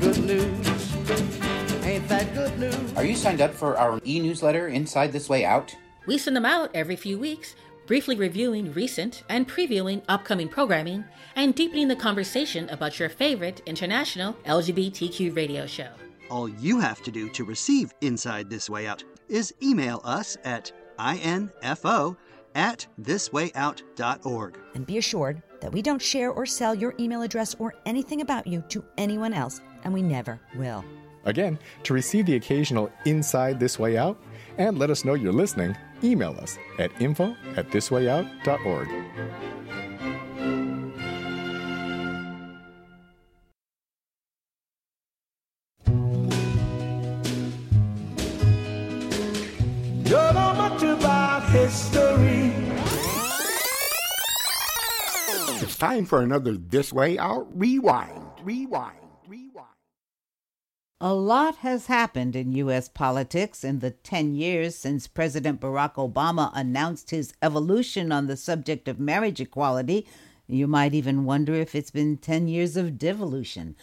Good 0.00 0.24
news. 0.26 0.94
Ain't 1.82 2.06
that 2.08 2.34
good 2.34 2.58
news? 2.58 2.94
Are 2.94 3.06
you 3.06 3.16
signed 3.16 3.40
up 3.40 3.54
for 3.54 3.78
our 3.78 3.98
e 4.04 4.20
newsletter, 4.20 4.68
Inside 4.68 5.12
This 5.14 5.30
Way 5.30 5.46
Out? 5.46 5.74
We 6.06 6.18
send 6.18 6.36
them 6.36 6.44
out 6.44 6.68
every 6.74 6.96
few 6.96 7.18
weeks, 7.18 7.56
briefly 7.86 8.14
reviewing 8.14 8.74
recent 8.74 9.22
and 9.30 9.48
previewing 9.48 10.02
upcoming 10.10 10.50
programming 10.50 11.06
and 11.36 11.54
deepening 11.54 11.88
the 11.88 11.96
conversation 11.96 12.68
about 12.68 13.00
your 13.00 13.08
favorite 13.08 13.62
international 13.64 14.34
LGBTQ 14.44 15.34
radio 15.34 15.66
show. 15.66 15.88
All 16.28 16.50
you 16.50 16.78
have 16.78 17.02
to 17.02 17.10
do 17.10 17.30
to 17.30 17.44
receive 17.44 17.94
Inside 18.02 18.50
This 18.50 18.68
Way 18.68 18.86
Out 18.86 19.04
is 19.30 19.54
email 19.62 20.02
us 20.04 20.36
at 20.44 20.70
info 21.00 22.14
at 22.54 22.86
thiswayout.org. 23.00 24.58
And 24.74 24.86
be 24.86 24.98
assured 24.98 25.42
that 25.60 25.72
we 25.72 25.82
don't 25.82 26.00
share 26.00 26.30
or 26.30 26.46
sell 26.46 26.74
your 26.74 26.94
email 26.98 27.22
address 27.22 27.54
or 27.58 27.74
anything 27.84 28.20
about 28.20 28.46
you 28.46 28.62
to 28.68 28.84
anyone 28.98 29.32
else, 29.32 29.60
and 29.84 29.92
we 29.92 30.02
never 30.02 30.40
will. 30.56 30.84
Again, 31.24 31.58
to 31.82 31.94
receive 31.94 32.26
the 32.26 32.36
occasional 32.36 32.90
Inside 33.04 33.58
This 33.58 33.78
Way 33.78 33.96
Out 33.96 34.16
and 34.58 34.78
let 34.78 34.90
us 34.90 35.04
know 35.04 35.14
you're 35.14 35.32
listening, 35.32 35.76
email 36.02 36.36
us 36.40 36.58
at 36.78 36.90
info 37.00 37.34
at 37.56 37.70
thiswayout.org. 37.70 38.88
time 55.86 56.04
for 56.04 56.20
another 56.20 56.56
This 56.56 56.92
Way 56.92 57.16
Out 57.16 57.46
Rewind. 57.56 58.20
Rewind. 58.42 58.98
Rewind. 59.28 59.68
A 61.00 61.14
lot 61.14 61.58
has 61.58 61.86
happened 61.86 62.34
in 62.34 62.50
U.S. 62.54 62.88
politics 62.88 63.62
in 63.62 63.78
the 63.78 63.92
10 63.92 64.34
years 64.34 64.74
since 64.74 65.06
President 65.06 65.60
Barack 65.60 65.94
Obama 65.94 66.50
announced 66.54 67.10
his 67.10 67.34
evolution 67.40 68.10
on 68.10 68.26
the 68.26 68.36
subject 68.36 68.88
of 68.88 68.98
marriage 68.98 69.40
equality. 69.40 70.08
You 70.48 70.66
might 70.66 70.92
even 70.92 71.24
wonder 71.24 71.54
if 71.54 71.72
it's 71.76 71.92
been 71.92 72.16
10 72.16 72.48
years 72.48 72.76
of 72.76 72.98
devolution. 72.98 73.76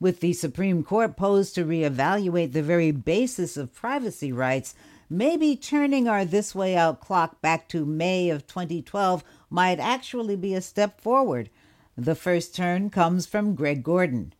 With 0.00 0.18
the 0.18 0.32
Supreme 0.32 0.82
Court 0.82 1.16
posed 1.16 1.54
to 1.54 1.64
reevaluate 1.64 2.52
the 2.52 2.64
very 2.64 2.90
basis 2.90 3.56
of 3.56 3.72
privacy 3.72 4.32
rights, 4.32 4.74
maybe 5.08 5.54
turning 5.54 6.08
our 6.08 6.24
This 6.24 6.52
Way 6.52 6.76
Out 6.76 7.00
clock 7.00 7.40
back 7.40 7.68
to 7.68 7.86
May 7.86 8.28
of 8.30 8.48
2012 8.48 9.22
might 9.54 9.78
actually 9.78 10.34
be 10.34 10.52
a 10.52 10.60
step 10.60 11.00
forward. 11.00 11.48
The 11.96 12.16
first 12.16 12.56
turn 12.56 12.90
comes 12.90 13.24
from 13.24 13.54
Greg 13.54 13.84
Gordon. 13.84 14.34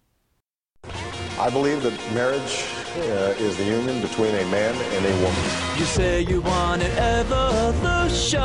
I 1.39 1.49
believe 1.51 1.85
that 1.85 1.93
marriage 2.13 2.65
uh, 2.97 3.35
is 3.39 3.57
the 3.57 3.65
union 3.65 4.03
between 4.03 4.35
a 4.35 4.45
man 4.47 4.75
and 4.75 5.07
a 5.07 5.15
woman. 5.23 5.45
You 5.79 5.85
say 5.85 6.23
you 6.23 6.41
want 6.41 6.83
an 6.83 6.91
evolution. 6.99 8.41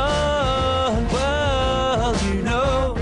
Well, 1.12 2.16
you 2.32 2.42
know, 2.42 2.94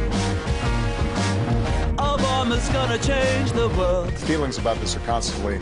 Obama's 1.99 2.69
gonna 2.71 2.99
change 2.99 3.53
the 3.53 3.69
world. 3.77 4.11
Feelings 4.15 4.57
about 4.57 4.79
this 4.81 4.97
are 4.97 5.01
constantly 5.01 5.57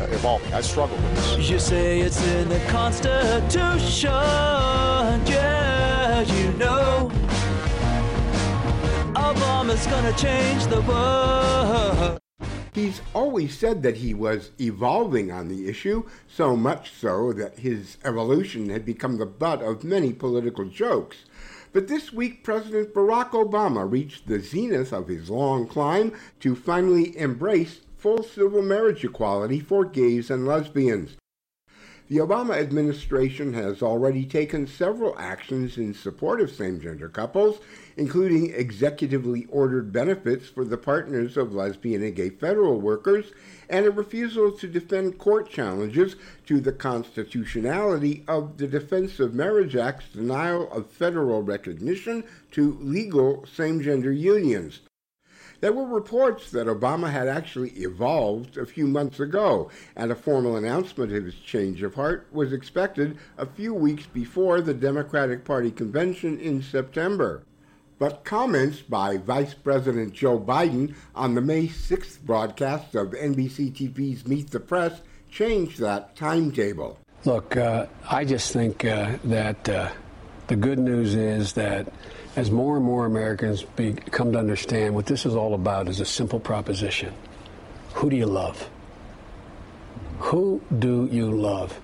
uh, 0.00 0.04
evolving. 0.04 0.54
I 0.54 0.62
struggle 0.62 0.96
with 0.96 1.14
this. 1.16 1.50
You 1.50 1.58
say 1.58 2.00
it's 2.00 2.26
in 2.28 2.48
the 2.48 2.60
Constitution. 2.68 4.10
Yeah, 5.26 6.22
you 6.22 6.52
know, 6.52 7.10
Obama's 9.32 9.86
gonna 9.86 10.12
change 10.12 10.66
the 10.66 10.82
world. 10.82 12.18
He's 12.74 13.00
always 13.14 13.56
said 13.56 13.82
that 13.82 13.96
he 13.96 14.12
was 14.12 14.50
evolving 14.60 15.30
on 15.30 15.48
the 15.48 15.68
issue, 15.68 16.04
so 16.28 16.54
much 16.54 16.92
so 16.92 17.32
that 17.32 17.60
his 17.60 17.96
evolution 18.04 18.68
had 18.68 18.84
become 18.84 19.16
the 19.16 19.24
butt 19.24 19.62
of 19.62 19.84
many 19.84 20.12
political 20.12 20.66
jokes. 20.66 21.24
But 21.72 21.88
this 21.88 22.12
week, 22.12 22.44
President 22.44 22.92
Barack 22.92 23.30
Obama 23.30 23.90
reached 23.90 24.26
the 24.26 24.38
zenith 24.38 24.92
of 24.92 25.08
his 25.08 25.30
long 25.30 25.66
climb 25.66 26.12
to 26.40 26.54
finally 26.54 27.16
embrace 27.16 27.80
full 27.96 28.22
civil 28.22 28.60
marriage 28.60 29.02
equality 29.02 29.60
for 29.60 29.86
gays 29.86 30.30
and 30.30 30.46
lesbians. 30.46 31.16
The 32.08 32.18
Obama 32.18 32.56
administration 32.56 33.54
has 33.54 33.80
already 33.80 34.26
taken 34.26 34.66
several 34.66 35.16
actions 35.18 35.78
in 35.78 35.94
support 35.94 36.40
of 36.40 36.50
same 36.50 36.80
gender 36.80 37.08
couples, 37.08 37.60
including 37.96 38.52
executively 38.52 39.46
ordered 39.48 39.92
benefits 39.92 40.48
for 40.48 40.64
the 40.64 40.76
partners 40.76 41.36
of 41.36 41.54
lesbian 41.54 42.02
and 42.02 42.14
gay 42.14 42.30
federal 42.30 42.80
workers, 42.80 43.32
and 43.70 43.86
a 43.86 43.90
refusal 43.90 44.50
to 44.52 44.66
defend 44.66 45.18
court 45.18 45.48
challenges 45.48 46.16
to 46.46 46.60
the 46.60 46.72
constitutionality 46.72 48.24
of 48.26 48.58
the 48.58 48.66
Defense 48.66 49.20
of 49.20 49.32
Marriage 49.32 49.76
Act's 49.76 50.08
denial 50.12 50.70
of 50.72 50.88
federal 50.88 51.42
recognition 51.42 52.24
to 52.50 52.76
legal 52.80 53.46
same 53.46 53.80
gender 53.80 54.12
unions. 54.12 54.80
There 55.62 55.72
were 55.72 55.86
reports 55.86 56.50
that 56.50 56.66
Obama 56.66 57.08
had 57.08 57.28
actually 57.28 57.70
evolved 57.70 58.58
a 58.58 58.66
few 58.66 58.88
months 58.88 59.20
ago, 59.20 59.70
and 59.94 60.10
a 60.10 60.16
formal 60.16 60.56
announcement 60.56 61.12
of 61.12 61.24
his 61.24 61.36
change 61.36 61.84
of 61.84 61.94
heart 61.94 62.26
was 62.32 62.52
expected 62.52 63.16
a 63.38 63.46
few 63.46 63.72
weeks 63.72 64.04
before 64.04 64.60
the 64.60 64.74
Democratic 64.74 65.44
Party 65.44 65.70
convention 65.70 66.40
in 66.40 66.62
September. 66.62 67.44
But 68.00 68.24
comments 68.24 68.80
by 68.80 69.18
Vice 69.18 69.54
President 69.54 70.12
Joe 70.12 70.40
Biden 70.40 70.96
on 71.14 71.36
the 71.36 71.40
May 71.40 71.68
6th 71.68 72.20
broadcast 72.22 72.96
of 72.96 73.12
NBC 73.12 73.72
TV's 73.72 74.26
Meet 74.26 74.50
the 74.50 74.58
Press 74.58 75.00
changed 75.30 75.78
that 75.78 76.16
timetable. 76.16 76.98
Look, 77.24 77.56
uh, 77.56 77.86
I 78.10 78.24
just 78.24 78.52
think 78.52 78.84
uh, 78.84 79.16
that 79.22 79.68
uh, 79.68 79.92
the 80.48 80.56
good 80.56 80.80
news 80.80 81.14
is 81.14 81.52
that 81.52 81.86
as 82.36 82.50
more 82.50 82.76
and 82.76 82.84
more 82.84 83.04
Americans 83.04 83.62
be, 83.62 83.92
come 83.92 84.32
to 84.32 84.38
understand 84.38 84.94
what 84.94 85.06
this 85.06 85.26
is 85.26 85.34
all 85.34 85.54
about 85.54 85.88
is 85.88 86.00
a 86.00 86.04
simple 86.04 86.40
proposition. 86.40 87.12
Who 87.94 88.08
do 88.08 88.16
you 88.16 88.26
love? 88.26 88.68
Who 90.18 90.62
do 90.78 91.08
you 91.10 91.30
love? 91.30 91.78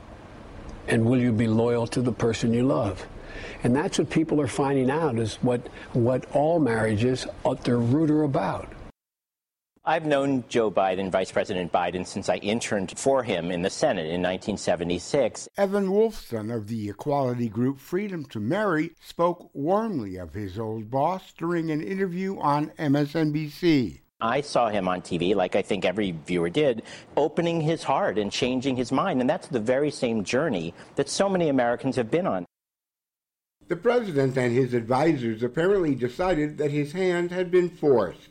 And 0.87 1.05
will 1.05 1.19
you 1.19 1.33
be 1.33 1.47
loyal 1.47 1.87
to 1.89 2.01
the 2.01 2.13
person 2.13 2.55
you 2.55 2.67
love? 2.67 3.07
And 3.63 3.77
that's 3.77 3.99
what 3.99 4.09
people 4.09 4.41
are 4.41 4.49
finding 4.49 4.91
out 4.91 5.19
is 5.19 5.35
what, 5.37 5.61
what 5.93 6.25
all 6.35 6.59
marriages 6.61 7.27
at 7.45 7.65
their 7.65 7.79
root 7.79 8.11
are 8.11 8.23
about. 8.23 8.73
I've 9.89 10.05
known 10.05 10.45
Joe 10.51 10.71
Biden, 10.71 11.11
Vice 11.11 11.33
President 11.33 11.73
Biden, 11.73 12.07
since 12.07 12.29
I 12.29 12.37
interned 12.37 12.99
for 12.99 13.23
him 13.23 13.51
in 13.51 13.63
the 13.63 13.71
Senate 13.71 14.05
in 14.05 14.21
1976. 14.21 15.49
Evan 15.57 15.89
Wolfson 15.89 16.55
of 16.55 16.69
the 16.69 16.91
equality 16.91 17.49
group 17.49 17.79
Freedom 17.79 18.27
to 18.27 18.39
Marry 18.39 18.91
spoke 19.01 19.49
warmly 19.55 20.17
of 20.17 20.35
his 20.35 20.59
old 20.59 20.91
boss 20.91 21.33
during 21.39 21.71
an 21.71 21.83
interview 21.83 22.39
on 22.39 22.69
MSNBC. 22.79 24.01
I 24.21 24.43
saw 24.43 24.69
him 24.69 24.89
on 24.89 25.01
TV, 25.01 25.35
like 25.35 25.57
I 25.57 25.63
think 25.63 25.87
every 25.87 26.11
viewer 26.11 26.51
did, 26.51 26.83
opening 27.17 27.63
his 27.63 27.83
heart 27.83 28.19
and 28.19 28.31
changing 28.31 28.77
his 28.77 28.93
mind. 28.93 29.23
And 29.23 29.31
that's 29.31 29.49
the 29.49 29.59
very 29.59 29.91
same 29.91 30.23
journey 30.23 30.75
that 30.97 31.09
so 31.09 31.31
many 31.31 31.49
Americans 31.49 31.97
have 31.97 32.11
been 32.11 32.27
on. 32.27 32.45
The 33.69 33.77
president 33.77 34.37
and 34.37 34.55
his 34.55 34.75
advisers 34.75 35.43
apparently 35.43 35.95
decided 35.95 36.59
that 36.59 36.73
his 36.73 36.93
hand 36.93 37.31
had 37.31 37.51
been 37.51 37.71
forced. 37.71 38.29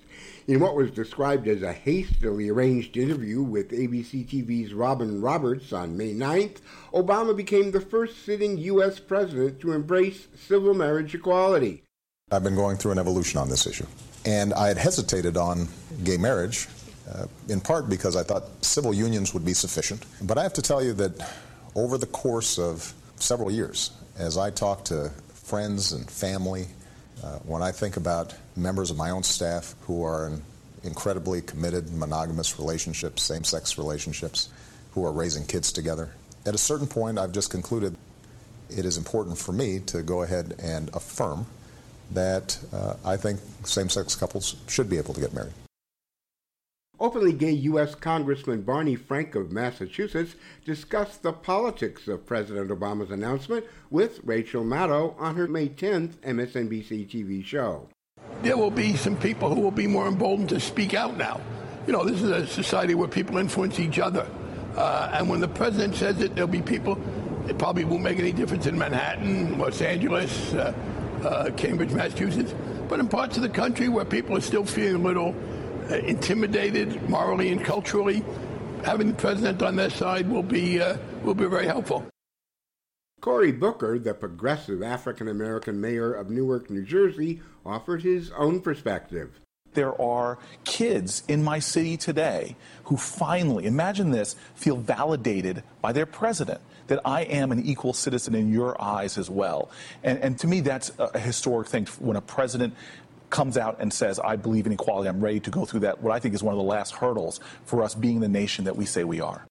In 0.47 0.61
what 0.61 0.77
was 0.77 0.91
described 0.91 1.45
as 1.49 1.61
a 1.61 1.73
hastily 1.73 2.47
arranged 2.47 2.95
interview 2.95 3.41
with 3.41 3.71
ABC 3.71 4.25
TV's 4.25 4.73
Robin 4.73 5.19
Roberts 5.19 5.73
on 5.73 5.97
May 5.97 6.13
9th, 6.13 6.59
Obama 6.93 7.35
became 7.35 7.71
the 7.71 7.81
first 7.81 8.23
sitting 8.23 8.57
U.S. 8.59 8.97
president 8.97 9.59
to 9.59 9.73
embrace 9.73 10.27
civil 10.37 10.73
marriage 10.73 11.13
equality. 11.13 11.83
I've 12.31 12.45
been 12.45 12.55
going 12.55 12.77
through 12.77 12.93
an 12.93 12.97
evolution 12.97 13.41
on 13.41 13.49
this 13.49 13.67
issue. 13.67 13.87
And 14.25 14.53
I 14.53 14.69
had 14.69 14.77
hesitated 14.77 15.35
on 15.35 15.67
gay 16.05 16.15
marriage, 16.15 16.69
uh, 17.13 17.25
in 17.49 17.59
part 17.59 17.89
because 17.89 18.15
I 18.15 18.23
thought 18.23 18.63
civil 18.63 18.93
unions 18.93 19.33
would 19.33 19.43
be 19.43 19.53
sufficient. 19.53 20.05
But 20.21 20.37
I 20.37 20.43
have 20.43 20.53
to 20.53 20.61
tell 20.61 20.81
you 20.81 20.93
that 20.93 21.29
over 21.75 21.97
the 21.97 22.07
course 22.07 22.57
of 22.57 22.93
several 23.17 23.51
years, 23.51 23.91
as 24.17 24.37
I 24.37 24.51
talked 24.51 24.87
to 24.87 25.11
friends 25.33 25.91
and 25.91 26.09
family, 26.09 26.67
uh, 27.23 27.39
when 27.39 27.61
I 27.61 27.71
think 27.71 27.97
about 27.97 28.33
members 28.55 28.91
of 28.91 28.97
my 28.97 29.09
own 29.09 29.23
staff 29.23 29.75
who 29.81 30.03
are 30.03 30.27
in 30.27 30.41
incredibly 30.83 31.41
committed 31.41 31.91
monogamous 31.91 32.59
relationships, 32.59 33.23
same 33.23 33.43
sex 33.43 33.77
relationships, 33.77 34.49
who 34.91 35.05
are 35.05 35.11
raising 35.11 35.45
kids 35.45 35.71
together, 35.71 36.09
at 36.45 36.55
a 36.55 36.57
certain 36.57 36.87
point 36.87 37.19
I've 37.19 37.31
just 37.31 37.51
concluded 37.51 37.95
it 38.69 38.85
is 38.85 38.97
important 38.97 39.37
for 39.37 39.51
me 39.51 39.79
to 39.87 40.01
go 40.01 40.23
ahead 40.23 40.55
and 40.61 40.89
affirm 40.93 41.45
that 42.11 42.57
uh, 42.73 42.95
I 43.03 43.17
think 43.17 43.39
same 43.63 43.89
sex 43.89 44.15
couples 44.15 44.55
should 44.67 44.89
be 44.89 44.97
able 44.97 45.13
to 45.13 45.21
get 45.21 45.33
married. 45.33 45.53
Openly 46.99 47.31
gay 47.31 47.51
U.S. 47.51 47.93
Congressman 47.93 48.63
Barney 48.63 48.95
Frank 48.95 49.35
of 49.35 49.51
Massachusetts 49.51 50.35
discussed 50.65 51.21
the 51.21 51.31
politics 51.31 52.07
of 52.07 52.25
President 52.25 52.71
Obama's 52.71 53.11
announcement 53.11 53.65
with 53.91 54.19
Rachel 54.23 54.63
Maddow 54.63 55.13
on 55.19 55.35
her 55.35 55.47
May 55.47 55.69
10th 55.69 56.15
MSNBC 56.17 57.07
TV 57.07 57.45
show. 57.45 57.87
There 58.41 58.57
will 58.57 58.71
be 58.71 58.95
some 58.95 59.15
people 59.15 59.53
who 59.53 59.61
will 59.61 59.69
be 59.69 59.85
more 59.85 60.07
emboldened 60.07 60.49
to 60.49 60.59
speak 60.59 60.95
out 60.95 61.17
now. 61.17 61.39
You 61.85 61.93
know, 61.93 62.03
this 62.03 62.19
is 62.19 62.31
a 62.31 62.47
society 62.47 62.95
where 62.95 63.07
people 63.07 63.37
influence 63.37 63.79
each 63.79 63.99
other. 63.99 64.27
Uh, 64.75 65.11
and 65.13 65.29
when 65.29 65.39
the 65.39 65.47
president 65.47 65.95
says 65.95 66.19
it, 66.19 66.33
there'll 66.33 66.47
be 66.47 66.63
people, 66.63 66.99
it 67.47 67.59
probably 67.59 67.85
won't 67.85 68.01
make 68.01 68.17
any 68.17 68.31
difference 68.31 68.65
in 68.65 68.75
Manhattan, 68.75 69.59
Los 69.59 69.83
Angeles, 69.83 70.53
uh, 70.55 70.73
uh, 71.23 71.51
Cambridge, 71.51 71.91
Massachusetts, 71.91 72.55
but 72.89 72.99
in 72.99 73.07
parts 73.07 73.37
of 73.37 73.43
the 73.43 73.49
country 73.49 73.87
where 73.87 74.05
people 74.05 74.35
are 74.35 74.41
still 74.41 74.65
feeling 74.65 74.95
a 74.95 75.07
little 75.07 75.35
intimidated 75.89 77.09
morally 77.09 77.51
and 77.51 77.63
culturally, 77.63 78.23
having 78.83 79.07
the 79.07 79.13
president 79.13 79.61
on 79.61 79.75
their 79.75 79.89
side 79.89 80.29
will 80.29 80.43
be 80.43 80.81
uh, 80.81 80.97
will 81.23 81.35
be 81.35 81.45
very 81.45 81.65
helpful. 81.65 82.05
Cory 83.19 83.51
Booker, 83.51 83.97
the 83.97 84.13
progressive 84.13 84.83
African 84.83 85.27
American 85.27 85.81
mayor 85.81 86.13
of 86.13 86.29
Newark, 86.29 86.69
New 86.69 86.83
Jersey, 86.83 87.41
offered 87.65 88.03
his 88.03 88.31
own 88.37 88.61
perspective. 88.61 89.39
There 89.73 89.99
are 90.01 90.37
kids 90.63 91.23
in 91.27 91.43
my 91.43 91.59
city 91.59 91.97
today 91.97 92.55
who 92.85 92.97
finally, 92.97 93.65
imagine 93.65 94.11
this, 94.11 94.35
feel 94.55 94.77
validated 94.77 95.63
by 95.81 95.91
their 95.91 96.05
president 96.05 96.61
that 96.87 97.01
I 97.05 97.21
am 97.23 97.51
an 97.51 97.63
equal 97.63 97.93
citizen 97.93 98.33
in 98.33 98.51
your 98.51 98.81
eyes 98.81 99.17
as 99.17 99.29
well. 99.29 99.69
And, 100.03 100.19
and 100.19 100.39
to 100.39 100.47
me, 100.47 100.61
that's 100.61 100.91
a 100.97 101.19
historic 101.19 101.67
thing 101.67 101.85
when 101.99 102.17
a 102.17 102.21
president 102.21 102.73
comes 103.29 103.57
out 103.57 103.77
and 103.79 103.91
says, 103.91 104.19
I 104.19 104.35
believe 104.35 104.65
in 104.65 104.71
equality, 104.71 105.09
I'm 105.09 105.21
ready 105.21 105.39
to 105.41 105.49
go 105.49 105.65
through 105.65 105.81
that, 105.81 106.01
what 106.01 106.13
I 106.13 106.19
think 106.19 106.33
is 106.35 106.43
one 106.43 106.53
of 106.53 106.57
the 106.57 106.63
last 106.63 106.93
hurdles 106.93 107.39
for 107.65 107.83
us 107.83 107.95
being 107.95 108.19
the 108.19 108.27
nation 108.27 108.65
that 108.65 108.75
we 108.75 108.85
say 108.85 109.03
we 109.03 109.21
are. 109.21 109.45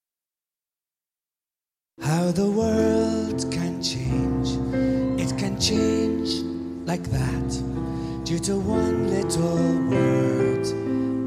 How 2.03 2.31
the 2.31 2.51
world 2.51 3.51
can 3.51 3.83
change, 3.83 4.51
it 5.21 5.37
can 5.39 5.59
change 5.59 6.43
like 6.87 7.05
that, 7.05 8.25
due 8.25 8.39
to 8.41 8.59
one 8.59 9.09
little 9.09 9.57
word 9.91 10.67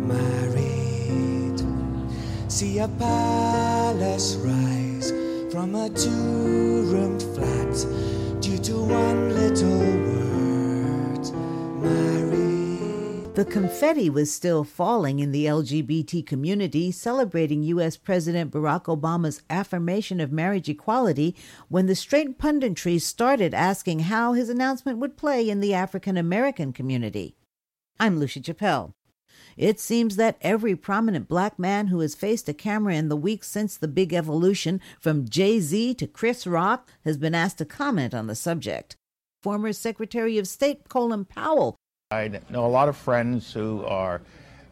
married. 0.08 1.60
See 2.52 2.80
a 2.80 2.88
palace 2.88 4.36
rise 4.36 5.12
from 5.52 5.76
a 5.76 5.90
two 5.90 6.84
room 6.92 7.20
flat, 7.20 8.42
due 8.42 8.60
to 8.60 8.84
one 8.84 9.34
little 9.34 9.99
The 13.39 13.45
confetti 13.45 14.10
was 14.10 14.34
still 14.34 14.65
falling 14.65 15.19
in 15.19 15.32
the 15.32 15.45
LGBT 15.45 16.25
community, 16.25 16.91
celebrating 16.91 17.63
U.S. 17.63 17.95
President 17.95 18.52
Barack 18.52 18.93
Obama's 18.93 19.43
affirmation 19.49 20.19
of 20.19 20.30
marriage 20.30 20.67
equality 20.67 21.38
when 21.69 21.86
the 21.86 21.95
straight 21.95 22.38
punditry 22.38 22.99
started 22.99 23.54
asking 23.54 23.99
how 23.99 24.34
his 24.34 24.49
announcement 24.49 24.97
would 24.97 25.15
play 25.15 25.49
in 25.49 25.62
the 25.62 25.73
African 25.73 26.17
American 26.17 26.73
community. 26.73 27.38
I'm 27.97 28.19
Lucia 28.19 28.41
Chappelle. 28.41 28.91
It 29.56 29.80
seems 29.80 30.17
that 30.17 30.38
every 30.41 30.75
prominent 30.75 31.30
black 31.30 31.58
man 31.58 31.88
who 31.88 32.02
has 32.02 32.15
faced 32.15 32.49
a 32.49 32.54
camera 32.54 32.95
in 32.95 33.08
the 33.08 33.15
weeks 33.15 33.47
since 33.47 33.78
the 33.78 33.88
big 33.88 34.12
evolution, 34.12 34.82
from 34.99 35.30
Jay 35.30 35.62
Z 35.62 35.93
to 35.93 36.08
Chris 36.08 36.45
Rock, 36.45 36.89
has 37.06 37.17
been 37.17 37.34
asked 37.34 37.60
to 37.60 37.65
comment 37.65 38.13
on 38.13 38.28
the 38.28 38.36
subject. 38.36 38.97
Former 39.41 39.71
Secretary 39.71 40.38
of 40.38 40.45
State 40.45 40.89
Colin 40.89 41.23
Powell 41.23 41.79
I 42.12 42.41
know 42.50 42.65
a 42.65 42.67
lot 42.67 42.89
of 42.89 42.98
friends 42.98 43.54
who 43.54 43.86
are 43.86 44.19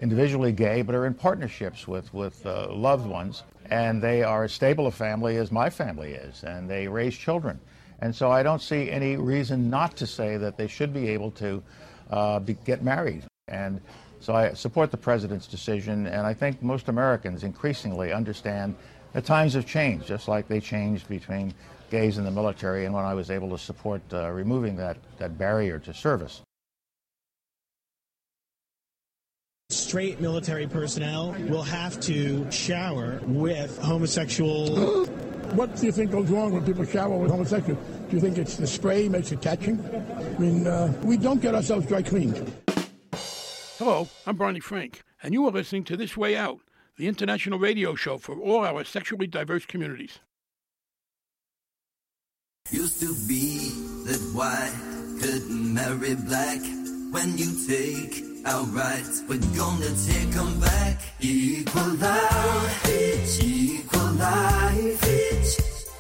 individually 0.02 0.52
gay 0.52 0.82
but 0.82 0.96
are 0.96 1.06
in 1.06 1.14
partnerships 1.14 1.88
with, 1.88 2.12
with 2.12 2.44
uh, 2.48 2.74
loved 2.74 3.06
ones, 3.06 3.44
and 3.70 4.02
they 4.02 4.24
are 4.24 4.46
as 4.46 4.54
stable 4.54 4.88
a 4.88 4.92
family 4.92 5.38
as 5.38 5.52
my 5.52 5.70
family 5.70 6.14
is, 6.14 6.44
and 6.44 6.68
they 6.68 6.88
raise 6.88 7.16
children. 7.16 7.60
And 8.00 8.16
so 8.16 8.32
I 8.32 8.42
don't 8.42 8.60
see 8.60 8.90
any 8.90 9.18
reason 9.18 9.70
not 9.70 9.96
to 9.98 10.08
say 10.08 10.38
that 10.38 10.58
they 10.58 10.66
should 10.66 10.92
be 10.96 11.10
able 11.10 11.30
to 11.34 11.62
uh, 12.10 12.40
be, 12.40 12.56
get 12.66 12.82
married. 12.82 13.24
And 13.50 13.82
so 14.20 14.34
I 14.34 14.54
support 14.54 14.90
the 14.90 14.98
president's 14.98 15.46
decision, 15.46 16.08
and 16.08 16.26
I 16.26 16.34
think 16.34 16.64
most 16.64 16.88
Americans 16.88 17.44
increasingly 17.44 18.14
understand 18.14 18.76
that 19.14 19.26
times 19.26 19.54
have 19.54 19.68
changed, 19.68 20.08
just 20.08 20.28
like 20.28 20.48
they 20.48 20.60
changed 20.60 21.08
between 21.08 21.54
gays 21.92 22.18
in 22.18 22.24
the 22.24 22.32
military 22.32 22.86
and 22.86 22.96
when 22.96 23.06
I 23.06 23.14
was 23.14 23.30
able 23.30 23.52
to 23.52 23.60
support 23.60 24.02
uh, 24.12 24.32
removing 24.32 24.76
that, 24.78 24.98
that 25.20 25.38
barrier 25.38 25.78
to 25.78 25.94
service. 25.94 26.42
Straight 29.70 30.22
military 30.22 30.66
personnel 30.66 31.36
will 31.50 31.62
have 31.62 32.00
to 32.02 32.50
shower 32.50 33.20
with 33.26 33.78
homosexual. 33.80 35.06
what 35.56 35.76
do 35.76 35.86
you 35.86 35.92
think 35.92 36.12
goes 36.12 36.30
wrong 36.30 36.54
when 36.54 36.64
people 36.66 36.86
shower 36.86 37.18
with 37.18 37.30
homosexuals? 37.30 37.78
Do 38.10 38.16
you 38.16 38.22
think 38.22 38.38
it's 38.38 38.56
the 38.56 38.66
spray 38.66 39.10
makes 39.10 39.34
it 39.34 39.42
catching? 39.42 39.78
I 39.86 40.40
mean, 40.40 40.66
uh, 40.66 40.94
we 41.04 41.18
don't 41.18 41.42
get 41.42 41.54
ourselves 41.54 41.86
dry 41.86 42.02
cleaned. 42.02 42.50
Hello, 43.78 44.08
I'm 44.26 44.38
Barney 44.38 44.62
Frank, 44.62 45.04
and 45.22 45.34
you 45.34 45.46
are 45.46 45.52
listening 45.52 45.84
to 45.86 45.98
This 45.98 46.16
Way 46.16 46.38
Out, 46.38 46.62
the 46.96 47.10
international 47.10 47.60
radio 47.60 47.94
show 47.94 48.18
for 48.18 48.40
all 48.40 48.64
our 48.64 48.86
sexually 48.86 49.28
diverse 49.28 49.66
communities. 49.66 50.20
Used 52.72 53.02
to 53.02 53.14
be 53.28 53.70
that 54.06 54.32
white 54.34 55.22
couldn't 55.22 55.74
marry 55.74 56.16
black 56.16 56.62
when 57.12 57.38
you 57.38 57.68
take 57.68 58.37
our 58.48 58.64
rights, 58.66 59.24
we're 59.28 59.40
gonna 59.58 59.90
take 60.08 60.30
them 60.32 60.60
back. 60.60 61.02
Equal 61.20 61.96
each 62.86 63.44
equal 63.44 64.12
life. 64.14 65.04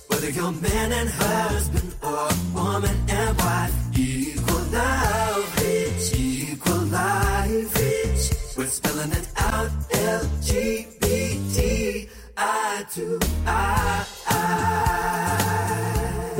Whether 0.07 0.29
you're 0.29 0.51
man 0.51 0.91
and 0.93 1.09
husband 1.09 1.95
or 2.01 2.29
woman 2.53 2.95
and 3.09 3.37
wife, 3.37 3.73
equal 3.97 4.61
each 5.71 6.13
equal 6.15 6.85
life. 6.85 7.73
We're 8.57 8.67
spelling 8.67 9.11
it 9.11 9.27
out, 9.37 9.69
LGBT, 9.91 12.09
I 12.37 12.85
to 12.93 13.19
I, 13.45 14.05
I. 14.27 14.67
The 14.67 14.76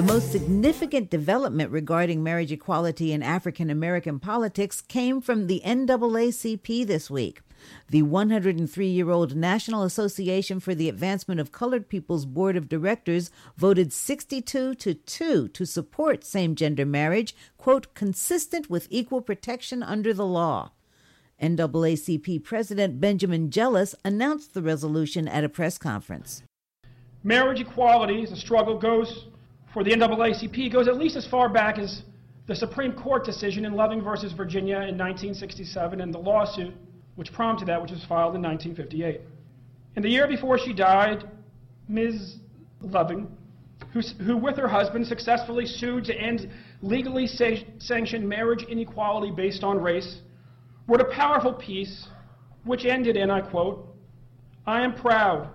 most 0.07 0.31
significant 0.31 1.09
development 1.09 1.69
regarding 1.69 2.23
marriage 2.23 2.49
equality 2.53 3.11
in 3.11 3.21
African 3.21 3.69
American 3.69 4.19
politics 4.21 4.79
came 4.79 5.19
from 5.19 5.47
the 5.47 5.61
NAACP 5.65 6.87
this 6.87 7.09
week. 7.09 7.41
The 7.89 8.03
103 8.03 8.87
year 8.87 9.09
old 9.09 9.35
National 9.35 9.83
Association 9.83 10.61
for 10.61 10.73
the 10.73 10.87
Advancement 10.87 11.41
of 11.41 11.51
Colored 11.51 11.89
People's 11.89 12.25
Board 12.25 12.55
of 12.55 12.69
Directors 12.69 13.31
voted 13.57 13.91
62 13.91 14.75
to 14.75 14.93
2 14.93 15.49
to 15.49 15.65
support 15.65 16.23
same 16.23 16.55
gender 16.55 16.85
marriage, 16.85 17.35
quote, 17.57 17.93
consistent 17.93 18.69
with 18.69 18.87
equal 18.89 19.19
protection 19.19 19.83
under 19.83 20.13
the 20.13 20.25
law. 20.25 20.71
NAACP 21.41 22.45
President 22.45 23.01
Benjamin 23.01 23.51
Jealous 23.51 23.93
announced 24.05 24.53
the 24.53 24.61
resolution 24.61 25.27
at 25.27 25.43
a 25.43 25.49
press 25.49 25.77
conference. 25.77 26.43
Marriage 27.25 27.59
equality, 27.59 28.23
as 28.23 28.29
the 28.29 28.37
struggle 28.37 28.77
goes 28.77 29.27
for 29.77 29.83
the 29.83 29.91
NAACP, 29.91 30.73
goes 30.73 30.87
at 30.87 30.97
least 30.97 31.15
as 31.15 31.27
far 31.27 31.47
back 31.49 31.77
as 31.77 32.01
the 32.47 32.55
Supreme 32.55 32.93
Court 32.93 33.23
decision 33.23 33.63
in 33.63 33.73
Loving 33.73 34.01
versus 34.01 34.33
Virginia 34.33 34.77
in 34.77 34.97
1967 34.97 36.01
and 36.01 36.11
the 36.11 36.17
lawsuit 36.17 36.73
which 37.13 37.31
prompted 37.31 37.67
that, 37.67 37.79
which 37.79 37.91
was 37.91 38.03
filed 38.05 38.33
in 38.33 38.41
1958. 38.41 39.21
In 39.95 40.01
the 40.01 40.09
year 40.09 40.27
before 40.27 40.57
she 40.57 40.73
died, 40.73 41.29
Ms. 41.87 42.37
Loving, 42.81 43.27
who, 43.93 44.01
who 44.23 44.35
with 44.35 44.57
her 44.57 44.67
husband 44.67 45.05
successfully 45.05 45.67
sued 45.67 46.05
to 46.05 46.15
end 46.15 46.49
legally 46.81 47.27
sa- 47.27 47.63
sanctioned 47.77 48.27
marriage 48.27 48.63
inequality 48.63 49.29
based 49.29 49.63
on 49.63 49.79
race, 49.79 50.21
wrote 50.87 51.01
a 51.01 51.11
powerful 51.13 51.53
piece 51.53 52.07
which 52.63 52.83
ended 52.83 53.15
in, 53.15 53.29
I 53.29 53.41
quote, 53.41 53.95
I 54.65 54.81
am 54.81 54.95
proud 54.95 55.51